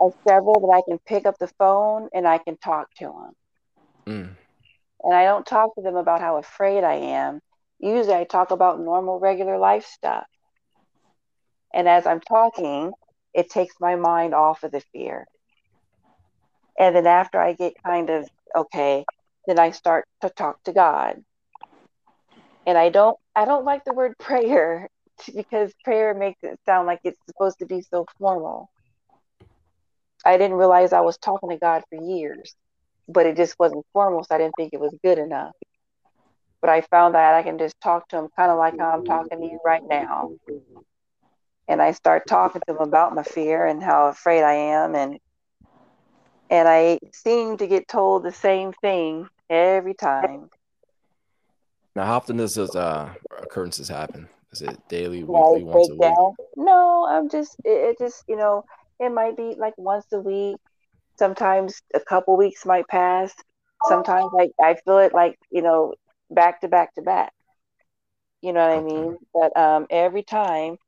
[0.00, 3.32] and several that I can pick up the phone and I can talk to them.
[4.06, 4.36] Mm
[5.02, 7.40] and I don't talk to them about how afraid I am.
[7.78, 10.26] Usually I talk about normal, regular life stuff.
[11.74, 12.92] And as I'm talking,
[13.34, 15.26] it takes my mind off of the fear.
[16.78, 19.04] And then after I get kind of okay,
[19.46, 21.16] then I start to talk to God.
[22.66, 24.88] And I don't I don't like the word prayer
[25.34, 28.68] because prayer makes it sound like it's supposed to be so formal.
[30.24, 32.54] I didn't realize I was talking to God for years
[33.08, 35.52] but it just wasn't formal, so I didn't think it was good enough.
[36.60, 39.04] But I found that I can just talk to him kind of like how I'm
[39.04, 40.30] talking to you right now.
[41.68, 45.18] And I start talking to him about my fear and how afraid I am and
[46.50, 50.50] and I seem to get told the same thing every time.
[51.94, 54.28] Now, how often does those uh, occurrences happen?
[54.52, 56.44] Is it daily, weekly, once a week?
[56.56, 58.64] No, I'm just it, it just you know
[59.00, 60.56] it might be like once a week,
[61.18, 63.32] Sometimes a couple weeks might pass.
[63.84, 65.94] Sometimes I, I feel it like, you know,
[66.30, 67.32] back to back to back.
[68.40, 69.18] You know what I mean?
[69.32, 70.78] But um, every time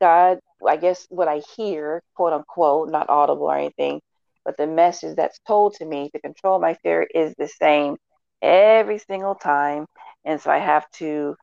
[0.00, 4.00] God, I guess what I hear, quote unquote, not audible or anything,
[4.44, 7.96] but the message that's told to me to control my fear is the same
[8.42, 9.86] every single time.
[10.24, 11.36] And so I have to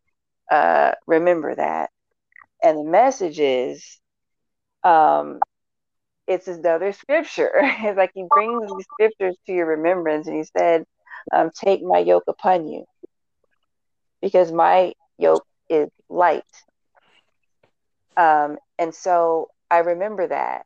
[0.52, 1.90] uh, remember that.
[2.64, 4.00] And the message is
[4.84, 5.40] um,
[6.28, 7.52] it's another scripture.
[7.56, 10.86] it's like he brings these scriptures to your remembrance, and he said,
[11.34, 12.86] um, "Take my yoke upon you,
[14.22, 16.44] because my yoke is light."
[18.18, 20.66] Um, and so I remember that.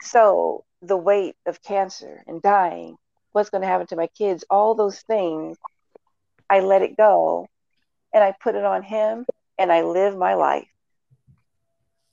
[0.00, 2.96] So the weight of cancer and dying,
[3.32, 5.56] what's going to happen to my kids, all those things,
[6.50, 7.48] I let it go,
[8.12, 9.26] and I put it on him,
[9.58, 10.68] and I live my life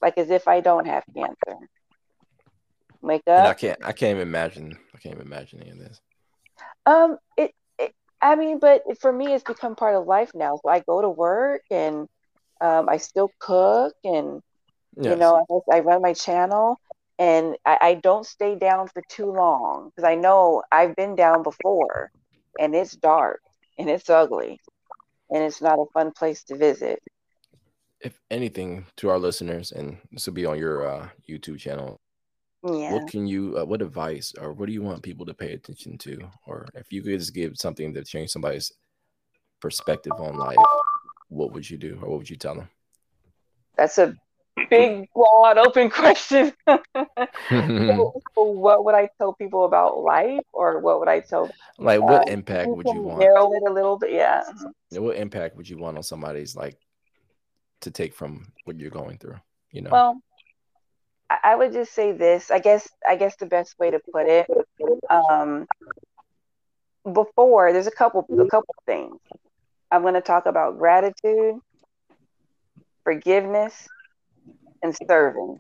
[0.02, 1.58] like as if I don't have cancer.
[3.02, 3.40] Wake up.
[3.40, 3.80] And I can't.
[3.84, 4.78] I can't even imagine.
[4.94, 6.02] I can't even imagine any of this.
[6.86, 7.18] Um.
[7.38, 7.94] It, it.
[8.22, 10.60] I mean, but for me, it's become part of life now.
[10.64, 12.08] So I go to work and
[12.60, 14.42] um, I still cook and
[14.98, 15.14] Yes.
[15.14, 16.80] You know, I, I run my channel
[17.18, 21.44] and I, I don't stay down for too long because I know I've been down
[21.44, 22.12] before
[22.60, 23.42] and it's dark
[23.78, 24.60] and it's ugly
[25.30, 27.00] and it's not a fun place to visit.
[28.04, 32.00] if anything, to our listeners, and this will be on your uh, YouTube channel.
[32.64, 32.94] Yeah.
[32.94, 33.58] What can you?
[33.58, 36.20] Uh, what advice or what do you want people to pay attention to?
[36.46, 38.72] Or if you could just give something to change somebody's
[39.60, 40.58] perspective on life,
[41.30, 42.70] what would you do, or what would you tell them?
[43.78, 44.16] That's a
[44.70, 46.54] big, broad, open question.
[46.68, 46.82] so,
[47.50, 51.50] so what would I tell people about life, or what would I tell?
[51.78, 53.20] like, what uh, impact would you want?
[53.20, 54.12] Narrow it a little bit.
[54.12, 54.44] Yeah.
[54.92, 56.78] What impact would you want on somebody's like
[57.82, 59.40] to take from what you're going through?
[59.72, 59.90] You know.
[59.92, 60.22] Well,
[61.30, 62.52] I I would just say this.
[62.52, 62.90] I guess.
[63.08, 64.48] I guess the best way to put it.
[65.10, 65.68] Um,
[67.14, 69.18] before there's a couple a couple things.
[69.92, 71.56] I'm going to talk about gratitude,
[73.04, 73.90] forgiveness,
[74.84, 75.60] and serving.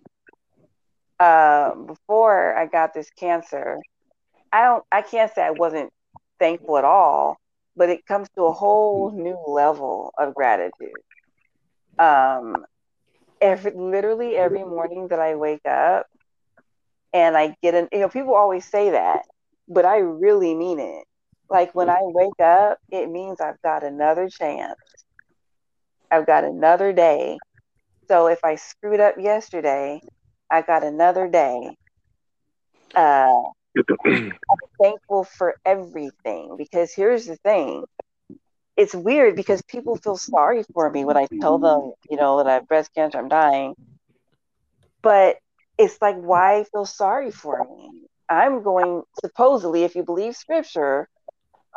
[1.20, 3.78] Uh, before I got this cancer,
[4.52, 4.84] I don't.
[4.92, 5.92] I can't say I wasn't
[6.40, 7.38] thankful at all,
[7.76, 11.02] but it comes to a whole new level of gratitude.
[12.00, 12.66] Um,
[13.42, 16.08] every literally every morning that I wake up
[17.14, 19.22] and I get an you know people always say that,
[19.68, 21.06] but I really mean it.
[21.50, 24.78] Like when I wake up, it means I've got another chance.
[26.12, 27.40] I've got another day.
[28.12, 30.02] So if I screwed up yesterday,
[30.52, 31.78] I got another day.
[32.94, 33.32] Uh,
[34.52, 37.86] I'm thankful for everything because here's the thing.
[38.76, 42.48] It's weird because people feel sorry for me when I tell them, you know, that
[42.48, 43.76] I have breast cancer, I'm dying.
[45.02, 45.38] But
[45.78, 47.92] it's like, why feel sorry for me?
[48.28, 51.08] I'm going, supposedly, if you believe scripture,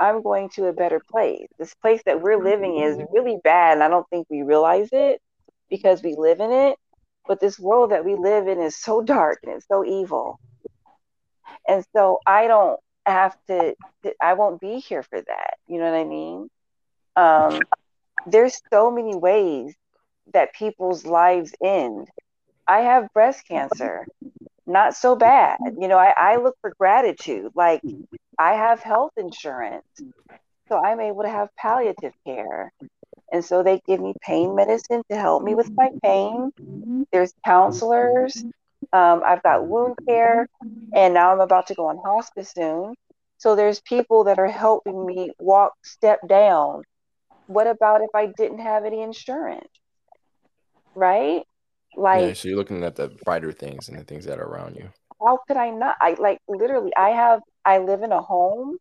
[0.01, 1.47] I'm going to a better place.
[1.61, 5.21] This place that we're living is really bad, and I don't think we realize it
[5.71, 6.77] because we live in it.
[7.27, 10.39] But this world that we live in is so dark and it's so evil.
[11.67, 13.75] And so I don't have to,
[14.21, 15.55] I won't be here for that.
[15.67, 16.51] You know what I mean?
[17.17, 17.63] Um,
[18.27, 19.75] there's so many ways
[20.33, 22.09] that people's lives end.
[22.67, 24.07] I have breast cancer,
[24.67, 25.59] not so bad.
[25.79, 27.53] You know, I, I look for gratitude.
[27.55, 27.83] Like,
[28.39, 29.87] I have health insurance,
[30.69, 32.73] so I'm able to have palliative care.
[33.35, 36.53] And so they give me pain medicine to help me with my pain.
[37.11, 38.45] There's counselors.
[38.93, 40.47] Um, I've got wound care,
[40.95, 42.95] and now I'm about to go on hospice soon.
[43.39, 46.85] So there's people that are helping me walk step down.
[47.49, 49.67] What about if I didn't have any insurance?
[50.95, 51.43] Right?
[51.97, 54.77] Like, yeah, so you're looking at the brighter things and the things that are around
[54.77, 54.91] you.
[55.21, 55.97] how could I not?
[56.01, 58.77] I like literally, I have, I live in a home.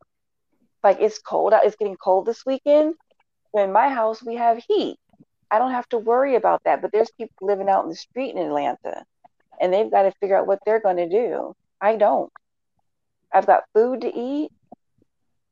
[0.83, 2.93] Like it's cold out, it's getting cold this weekend.
[3.53, 4.97] In my house, we have heat.
[5.51, 6.81] I don't have to worry about that.
[6.81, 9.03] But there's people living out in the street in Atlanta
[9.59, 11.53] and they've got to figure out what they're going to do.
[11.79, 12.31] I don't.
[13.33, 14.51] I've got food to eat.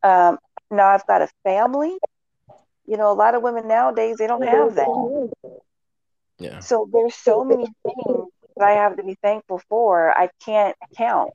[0.03, 0.37] Um,
[0.69, 1.97] now I've got a family.
[2.85, 4.87] You know, a lot of women nowadays, they don't have that.
[6.39, 6.59] Yeah.
[6.59, 10.11] So there's so many things that I have to be thankful for.
[10.17, 11.31] I can't count.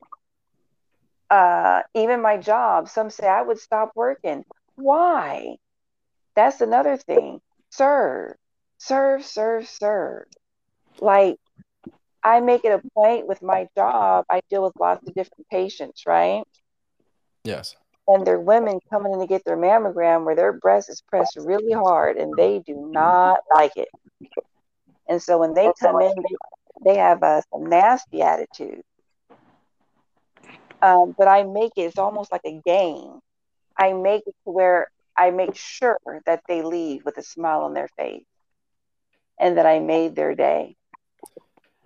[1.31, 4.45] Uh, even my job, some say I would stop working.
[4.77, 5.57] Why?
[6.37, 7.41] That's another thing.
[7.71, 8.35] Serve,
[8.79, 10.27] serve, serve, serve.
[11.01, 11.39] Like
[12.23, 14.27] I make it a point with my job.
[14.31, 16.43] I deal with lots of different patients, right?
[17.45, 17.77] Yes.
[18.09, 21.73] And they're women coming in to get their mammogram where their breast is pressed really
[21.73, 23.89] hard and they do not like it.
[25.09, 28.83] And so when they come in, they, they have a, some nasty attitude.
[30.83, 33.21] Um, but I make it, it's almost like a game.
[33.79, 37.75] I make it to where I make sure that they leave with a smile on
[37.75, 38.25] their face
[39.41, 40.77] and that I made their day.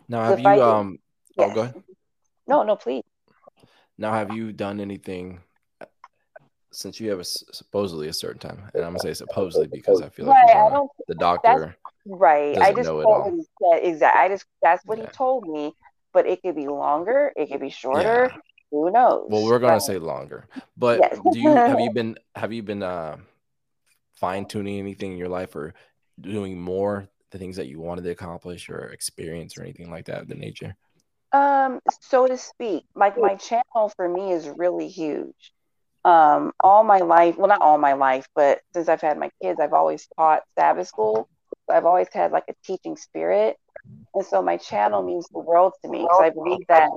[0.09, 0.99] Now, have you um?
[1.39, 1.55] Oh, Yes.
[1.55, 1.75] go ahead.
[2.47, 3.05] No, no, please.
[3.97, 5.41] Now, have you done anything
[6.73, 8.71] since you have a supposedly a certain time?
[8.75, 11.77] And I'm gonna say supposedly because I feel like Right, you're I don't the doctor.
[12.07, 12.57] Right.
[12.59, 13.47] I just know it quote all.
[13.73, 13.85] said.
[13.85, 14.21] Exactly.
[14.21, 15.07] I just that's what Yeah.
[15.07, 15.73] he told me.
[16.13, 17.33] But it could be longer.
[17.37, 18.33] It could be shorter.
[18.73, 19.27] Who knows?
[19.31, 19.83] Well, we're gonna Right.
[19.83, 21.19] say longer, but Yes.
[21.31, 23.17] do you have you been have you been uh,
[24.21, 25.75] fine tuning anything in your life or
[26.21, 30.23] doing more the things that you wanted to accomplish or experience or anything like that
[30.23, 30.77] of the nature?
[31.33, 35.53] Um, so to speak, like my channel for me is really huge.
[36.05, 39.61] Um, all my life, well, not all my life, but since I've had my kids,
[39.61, 41.29] I've always taught Sabbath school.
[41.67, 43.57] So I've always had like a teaching spirit.
[44.15, 46.91] And so my channel means the world to me because I believe that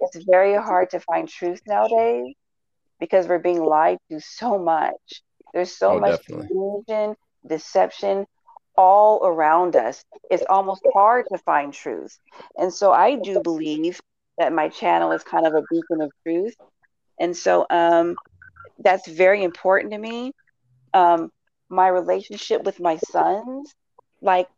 [0.00, 2.34] it's very hard to find truth nowadays
[3.00, 5.22] because we're being lied to so much.
[5.52, 8.26] There's so Oh, much confusion, deception,
[8.76, 10.04] all around us.
[10.30, 12.18] It's almost hard to find truth.
[12.56, 14.00] And so I do believe
[14.38, 16.54] that my channel is kind of a beacon of truth.
[17.18, 18.16] And so um,
[18.78, 20.32] that's very important to me.
[20.94, 21.30] Um,
[21.68, 23.74] my relationship with my sons,
[24.20, 24.48] like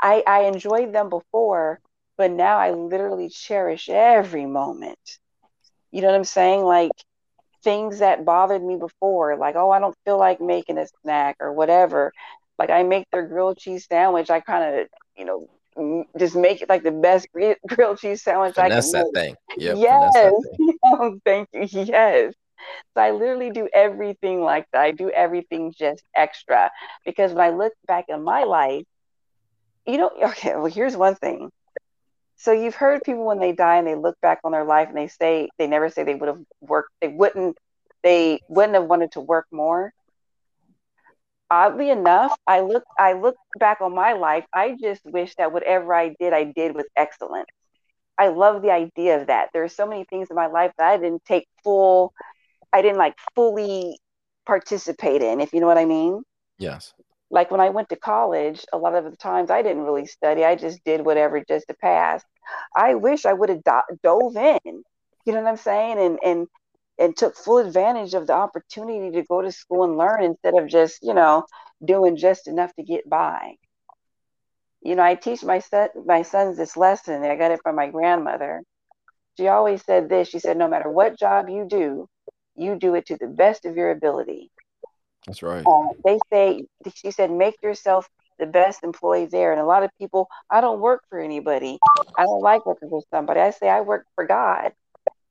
[0.00, 1.80] I, I enjoyed them before,
[2.16, 4.98] but now I literally cherish every moment.
[5.90, 6.62] You know what I'm saying?
[6.62, 6.92] Like
[7.62, 11.52] things that bothered me before, like, oh, I don't feel like making a snack or
[11.52, 12.12] whatever.
[12.58, 14.30] Like I make their grilled cheese sandwich.
[14.30, 14.86] I kind of,
[15.16, 15.48] you know,
[16.18, 17.28] just make it like the best
[17.68, 19.14] grilled cheese sandwich finesse I can that make.
[19.14, 19.36] thing.
[19.56, 20.12] Yep, yes.
[20.14, 20.78] Thing.
[20.84, 21.66] Oh, thank you.
[21.70, 22.34] Yes.
[22.94, 24.80] So I literally do everything like that.
[24.82, 26.70] I do everything just extra
[27.04, 28.84] because when I look back in my life,
[29.86, 31.50] you know, okay, well, here's one thing.
[32.38, 34.96] So you've heard people when they die and they look back on their life and
[34.96, 37.58] they say they never say they would have worked, they wouldn't,
[38.02, 39.92] they wouldn't have wanted to work more.
[41.50, 44.44] Oddly enough, I look I look back on my life.
[44.52, 47.48] I just wish that whatever I did, I did with excellence.
[48.18, 49.48] I love the idea of that.
[49.52, 52.12] There are so many things in my life that I didn't take full
[52.72, 53.98] I didn't like fully
[54.46, 56.22] participate in, if you know what I mean.
[56.58, 56.94] Yes.
[57.30, 60.44] Like when I went to college, a lot of the times I didn't really study.
[60.44, 62.24] I just did whatever just to pass.
[62.76, 64.82] I wish I would have do- dove in.
[65.24, 65.98] You know what I'm saying?
[65.98, 66.46] And and
[66.98, 70.68] and took full advantage of the opportunity to go to school and learn instead of
[70.68, 71.44] just, you know,
[71.84, 73.54] doing just enough to get by.
[74.82, 77.22] You know, I teach my son my sons this lesson.
[77.24, 78.62] I got it from my grandmother.
[79.38, 80.28] She always said this.
[80.28, 82.08] She said, no matter what job you do,
[82.56, 84.50] you do it to the best of your ability.
[85.28, 85.64] That's right.
[85.66, 86.64] Um, they say,
[86.94, 88.08] she said, make yourself
[88.38, 89.52] the best employee there.
[89.52, 91.78] And a lot of people, I don't work for anybody.
[92.16, 93.40] I don't like working for somebody.
[93.40, 94.72] I say I work for God.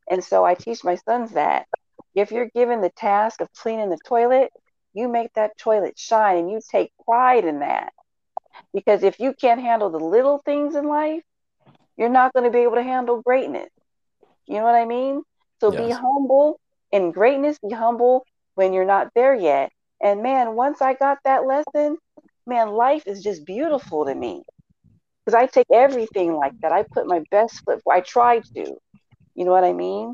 [0.10, 1.66] And so I teach my sons that
[2.14, 4.52] if you're given the task of cleaning the toilet,
[4.94, 7.92] you make that toilet shine and you take pride in that.
[8.74, 11.24] Because if you can't handle the little things in life,
[11.98, 13.70] you're not going to be able to handle greatness.
[14.46, 15.24] You know what I mean?
[15.60, 15.88] So yes.
[15.88, 16.60] be humble
[16.92, 19.72] in greatness, be humble when you're not there yet.
[20.02, 21.98] And man, once I got that lesson,
[22.46, 24.44] man, life is just beautiful to me.
[25.26, 26.72] Because I take everything like that.
[26.72, 28.78] I put my best foot I try to.
[29.36, 30.14] You know what I mean?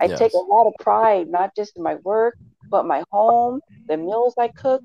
[0.00, 0.18] I yes.
[0.18, 2.36] take a lot of pride, not just in my work,
[2.70, 4.82] but my home, the meals I cook.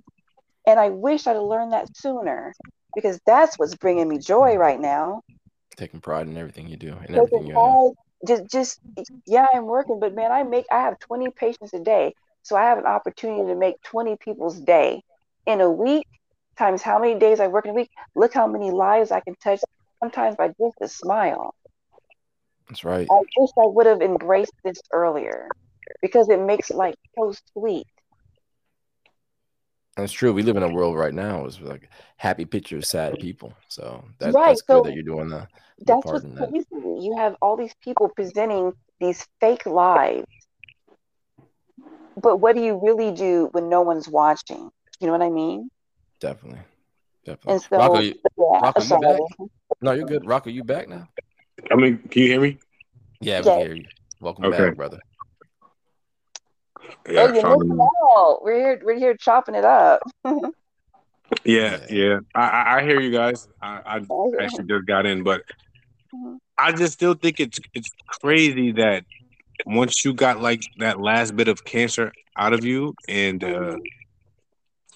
[0.68, 2.54] And I wish I'd have learned that sooner
[2.94, 5.22] because that's what's bringing me joy right now.
[5.78, 7.94] Taking pride in everything you do and everything you have
[8.28, 8.80] just just
[9.26, 12.14] yeah i'm working but man i make i have 20 patients a day
[12.50, 15.02] so i have an opportunity to make 20 people's day
[15.46, 16.06] in a week
[16.58, 19.36] times how many days i work in a week look how many lives i can
[19.36, 19.62] touch
[20.02, 21.54] sometimes by just a smile
[22.68, 25.48] that's right i wish i would have embraced this earlier
[26.02, 27.88] because it makes life so sweet
[30.00, 30.32] that's true.
[30.32, 33.54] We live in a world right now is like happy pictures, sad people.
[33.68, 34.48] So that, right.
[34.48, 35.46] that's so, good that you're doing the,
[35.86, 36.66] that's what's crazy.
[36.72, 40.26] You have all these people presenting these fake lives,
[42.18, 44.70] but what do you really do when no one's watching?
[45.00, 45.70] You know what I mean?
[46.20, 46.62] Definitely,
[47.26, 47.54] definitely.
[47.54, 49.20] And so, Rocco, you, yeah, Rocco, you back?
[49.82, 50.26] No, you're good.
[50.26, 51.08] Rocco, you back now?
[51.72, 52.58] I mean, can you hear me?
[53.22, 53.60] Yeah, we yeah.
[53.60, 53.86] hear you.
[54.20, 54.58] Welcome okay.
[54.58, 55.00] back, brother.
[57.10, 57.88] Yeah, oh, you're missing
[58.18, 58.44] out.
[58.44, 58.82] We're here.
[58.84, 60.02] We're here chopping it up.
[61.44, 62.20] yeah, yeah.
[62.36, 63.48] I, I hear you guys.
[63.62, 65.44] I, I actually just got in, but
[66.14, 66.36] Mm-hmm.
[66.58, 69.06] I just still think it's it's crazy that
[69.66, 73.76] once you got like that last bit of cancer out of you and uh,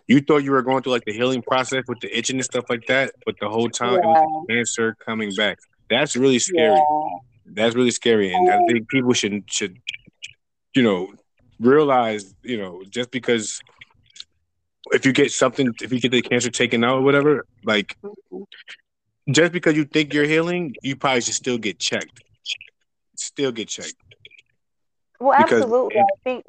[0.08, 2.66] you thought you were going through like the healing process with the itching and stuff
[2.70, 4.00] like that, but the whole time yeah.
[4.00, 5.60] it was cancer coming back.
[5.90, 6.76] That's really scary.
[6.76, 7.18] Yeah.
[7.46, 9.78] That's really scary, and I think people should should
[10.74, 11.14] you know
[11.60, 13.60] realize you know just because
[14.92, 17.98] if you get something if you get the cancer taken out or whatever like
[19.30, 22.22] just because you think you're healing, you probably should still get checked.
[23.16, 23.96] Still get checked.
[25.24, 26.00] Well, because absolutely.
[26.00, 26.46] I think.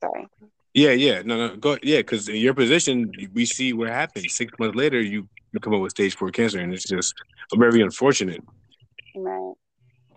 [0.00, 0.28] Sorry.
[0.72, 4.32] Yeah, yeah, no, no, go, yeah, because in your position, we see what happens.
[4.32, 7.14] Six months later, you, you come up with stage four cancer, and it's just
[7.54, 8.40] very unfortunate.
[9.16, 9.54] Right.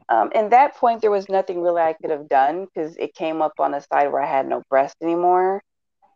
[0.09, 3.41] Um, in that point, there was nothing really I could have done because it came
[3.41, 5.63] up on the side where I had no breast anymore.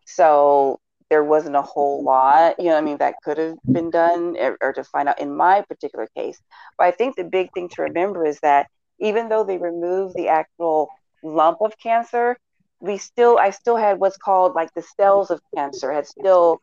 [0.06, 4.36] So there wasn't a whole lot, you know, I mean, that could have been done
[4.38, 6.40] or, or, to find out in my particular case.
[6.78, 8.68] But I think the big thing to remember is that
[9.00, 10.90] even though they removed the actual
[11.26, 12.38] lump of cancer,
[12.80, 16.62] we still, I still had what's called like the cells of cancer had still,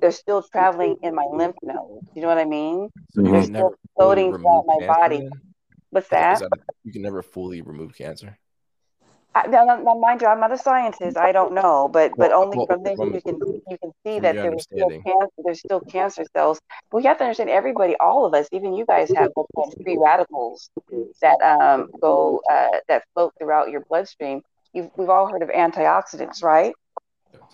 [0.00, 2.06] they're still traveling in my lymph nodes.
[2.14, 2.90] You know what I mean?
[3.10, 5.18] So they're still floating throughout my body.
[5.18, 5.30] Then?
[5.90, 6.40] What's that?
[6.40, 6.50] that
[6.84, 8.38] you can never fully remove cancer.
[9.36, 11.16] I, now, now, mind you, I'm not a scientist.
[11.16, 14.36] I don't know, but but only well, from this you can you can see that
[14.36, 15.34] there's still cancer.
[15.44, 16.60] There's still cancer cells.
[16.90, 19.98] But we have to understand everybody, all of us, even you guys have what's free
[20.00, 20.70] radicals
[21.20, 24.42] that um, go uh, that float throughout your bloodstream.
[24.72, 26.74] You've, we've all heard of antioxidants, right?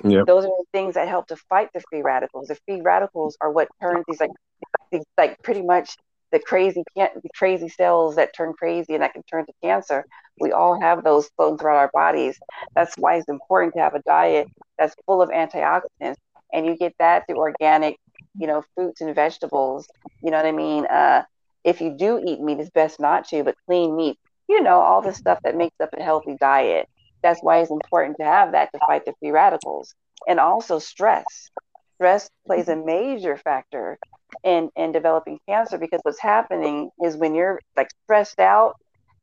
[0.05, 0.25] Yeah.
[0.27, 2.49] Those are the things that help to fight the free radicals.
[2.49, 4.31] The free radicals are what turns these like
[4.93, 5.97] these like pretty much
[6.33, 10.05] the crazy the crazy cells that turn crazy and that can turn to cancer.
[10.41, 12.39] We all have those floating throughout our bodies.
[12.75, 16.17] That's why it's important to have a diet that's full of antioxidants,
[16.53, 17.99] and you get that through organic,
[18.39, 19.87] you know, fruits and vegetables.
[20.23, 20.87] You know what I mean?
[20.87, 21.23] Uh,
[21.65, 24.19] if you do eat meat, it's best not to, but clean meat.
[24.49, 26.89] You know, all the stuff that makes up a healthy diet.
[27.23, 29.95] That's why it's important to have that to fight the free radicals,
[30.27, 31.51] and also stress.
[31.97, 33.99] Stress plays a major factor
[34.45, 38.75] in in developing cancer because what's happening is when you're like stressed out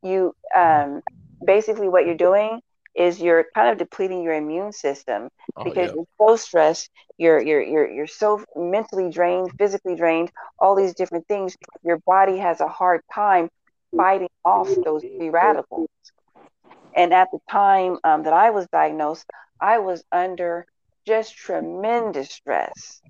[0.04, 1.02] you um
[1.46, 2.62] basically what you're doing
[2.96, 5.96] is you're kind of depleting your immune system oh, because yeah.
[5.96, 11.28] you're so stressed you're you're you're you're so mentally drained physically drained all these different
[11.28, 11.56] things.
[11.84, 13.50] Your body has a hard time
[13.96, 15.90] fighting off those free radicals.
[16.96, 19.26] And at the time um, that i was diagnosed
[19.62, 20.66] i was under
[21.06, 23.02] just tremendous stress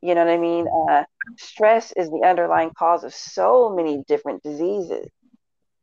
[0.00, 0.66] you know what I mean?
[0.68, 1.04] Uh,
[1.36, 5.08] stress is the underlying cause of so many different diseases.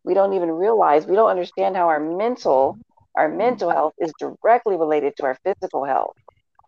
[0.03, 2.77] We don't even realize, we don't understand how our mental,
[3.15, 6.15] our mental health is directly related to our physical health.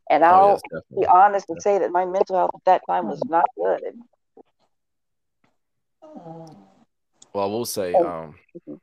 [0.09, 2.81] And oh, I'll oh, yes, be honest and say that my mental health at that
[2.89, 3.93] time was not good.
[7.33, 8.75] Well, we'll say um, mm-hmm.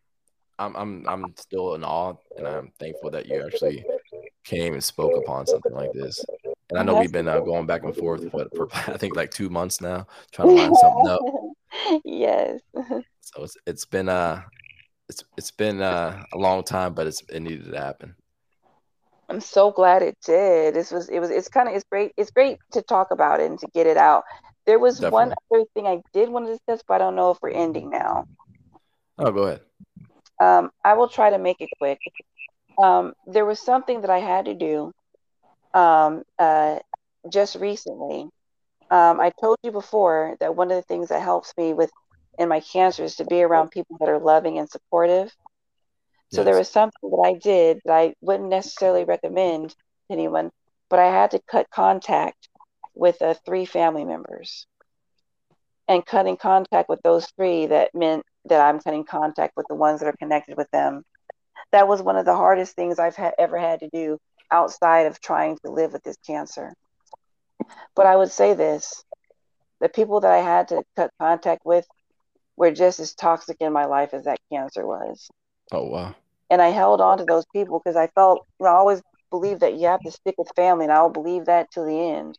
[0.58, 3.84] I'm I'm I'm still in awe, and I'm thankful that you actually
[4.44, 6.24] came and spoke upon something like this.
[6.70, 9.30] And I know we've been uh, going back and forth, but for I think like
[9.30, 11.20] two months now, trying to line something up.
[12.04, 12.60] Yes.
[13.26, 14.42] So it's it's been uh
[15.08, 18.14] it's it's been uh, a long time, but it's it needed to happen.
[19.30, 20.74] I'm so glad it did.
[20.74, 23.50] This was it was it's kind of it's great it's great to talk about it
[23.50, 24.24] and to get it out.
[24.66, 25.10] There was Definitely.
[25.12, 27.90] one other thing I did want to discuss, but I don't know if we're ending
[27.90, 28.26] now.
[29.18, 29.60] Oh, go ahead.
[30.40, 31.98] Um, I will try to make it quick.
[32.76, 34.92] Um, there was something that I had to do
[35.74, 36.78] um, uh,
[37.28, 38.28] just recently.
[38.90, 41.90] Um, I told you before that one of the things that helps me with
[42.38, 45.32] in my cancer is to be around people that are loving and supportive.
[46.32, 46.44] So yes.
[46.44, 49.76] there was something that I did that I wouldn't necessarily recommend to
[50.10, 50.50] anyone,
[50.88, 52.48] but I had to cut contact
[52.94, 54.66] with uh, three family members.
[55.86, 60.00] And cutting contact with those three that meant that I'm cutting contact with the ones
[60.00, 61.04] that are connected with them.
[61.72, 64.18] That was one of the hardest things I've ha- ever had to do
[64.50, 66.72] outside of trying to live with this cancer.
[67.94, 69.04] But I would say this
[69.80, 71.86] the people that I had to cut contact with
[72.56, 75.28] were just as toxic in my life as that cancer was.
[75.72, 76.14] Oh, wow.
[76.50, 79.88] And I held on to those people because I felt, I always believe that you
[79.88, 82.38] have to stick with family, and I'll believe that to the end.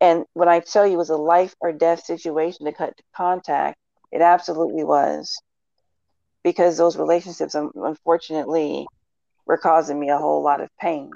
[0.00, 3.78] And when I tell you it was a life or death situation to cut contact,
[4.10, 5.40] it absolutely was.
[6.42, 8.86] Because those relationships, unfortunately,
[9.48, 11.10] were causing me a whole lot of pain.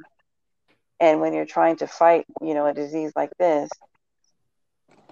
[0.99, 3.69] And when you're trying to fight, you know, a disease like this,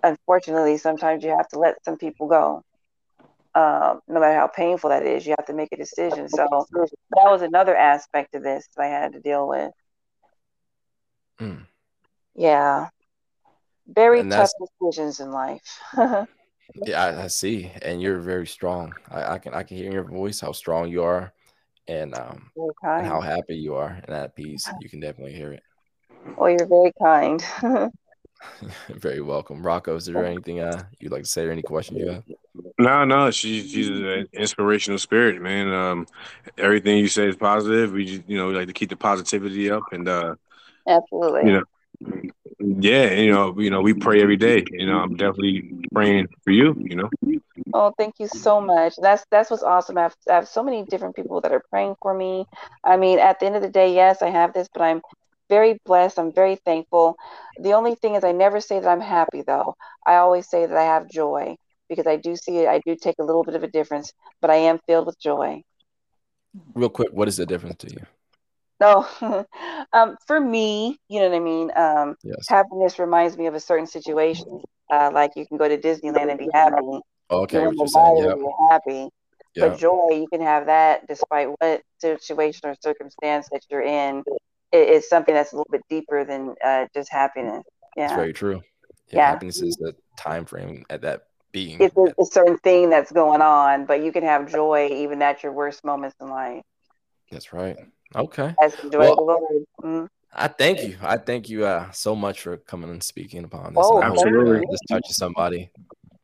[0.03, 2.65] unfortunately, sometimes you have to let some people go.
[3.55, 6.29] Um, no matter how painful that is, you have to make a decision.
[6.29, 9.73] So that was another aspect of this that I had to deal with.
[11.41, 11.67] Mm.
[12.37, 12.89] Yeah.
[13.87, 15.81] Very tough decisions in life.
[15.97, 17.73] yeah, I, I, see.
[17.83, 18.95] And you're very strong.
[19.11, 21.33] I, I, can I can hear in your voice how strong you are
[21.91, 22.51] and um
[22.83, 24.71] and how happy you are and at peace.
[24.81, 25.63] You can definitely hear it.
[26.37, 27.45] Well, you're very kind.
[28.89, 29.97] very welcome, Rocco.
[29.97, 32.25] Is there anything uh you'd like to say or any questions you have?
[32.79, 35.73] No, no, she's she's an inspirational spirit, man.
[35.73, 36.07] Um,
[36.57, 37.93] everything you say is positive.
[37.93, 40.37] We just, you know, we like to keep the positivity up, and uh,
[40.89, 42.23] absolutely, you know,
[42.59, 44.65] yeah, you know, you know, we pray every day.
[44.71, 46.75] You know, I'm definitely praying for you.
[46.79, 47.11] You know.
[47.73, 48.95] Oh, thank you so much.
[49.01, 49.99] That's that's what's awesome.
[49.99, 52.47] I have, I have so many different people that are praying for me.
[52.85, 55.03] I mean, at the end of the day, yes, I have this, but I'm
[55.49, 56.19] very blessed.
[56.19, 57.17] I'm very thankful.
[57.61, 59.75] The only thing is, I never say that I'm happy, though.
[60.07, 61.57] I always say that I have joy
[61.89, 62.69] because I do see it.
[62.69, 65.63] I do take a little bit of a difference, but I am filled with joy.
[66.75, 68.07] Real quick, what is the difference to you?
[68.81, 69.07] No,
[69.93, 71.71] um, for me, you know what I mean.
[71.77, 72.49] Um, yes.
[72.49, 74.63] Happiness reminds me of a certain situation.
[74.91, 77.01] Uh, like you can go to Disneyland and be happy.
[77.31, 78.35] Okay, what you're saying, yeah.
[78.35, 79.09] You're happy.
[79.55, 79.69] Yeah.
[79.69, 84.23] But joy, you can have that despite what situation or circumstance that you're in.
[84.73, 87.65] It, it's something that's a little bit deeper than uh, just happiness.
[87.97, 88.63] Yeah, it's very true.
[89.09, 91.23] Yeah, yeah, happiness is the time frame at that
[91.53, 91.81] being.
[91.81, 95.43] It's a, a certain thing that's going on, but you can have joy even at
[95.43, 96.63] your worst moments in life.
[97.31, 97.77] That's right.
[98.15, 98.55] Okay.
[98.63, 99.65] As enjoy well, the Lord.
[99.83, 100.09] Mm.
[100.33, 100.97] I thank you.
[101.03, 103.85] I thank you uh, so much for coming and speaking upon this.
[103.85, 104.65] Oh, absolutely.
[104.71, 105.71] This touches somebody.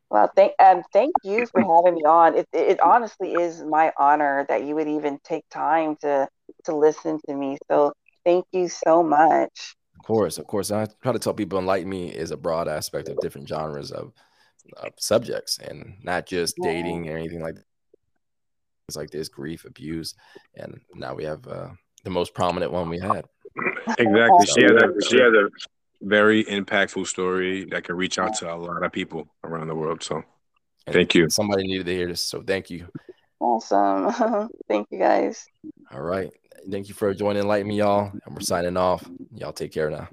[0.09, 2.37] Well, thank um, thank you for having me on.
[2.37, 6.27] It, it honestly is my honor that you would even take time to
[6.65, 7.57] to listen to me.
[7.69, 7.93] So
[8.25, 9.75] thank you so much.
[9.99, 10.71] Of course, of course.
[10.71, 14.13] I try to tell people enlighten me is a broad aspect of different genres of,
[14.77, 16.71] of subjects and not just yeah.
[16.71, 17.63] dating or anything like that.
[18.87, 20.15] It's like this grief, abuse,
[20.55, 21.69] and now we have uh,
[22.05, 23.25] the most prominent one we had.
[23.97, 24.45] Exactly.
[24.47, 25.49] She had a she had a
[26.01, 30.03] very impactful story that can reach out to a lot of people around the world.
[30.03, 30.23] So
[30.85, 31.29] and thank you.
[31.29, 32.21] Somebody needed to hear this.
[32.21, 32.87] So thank you.
[33.39, 34.49] Awesome.
[34.67, 35.45] thank you guys.
[35.91, 36.31] All right.
[36.69, 38.11] Thank you for joining Enlighten Me, y'all.
[38.25, 39.07] And we're signing off.
[39.35, 40.07] Y'all take care now.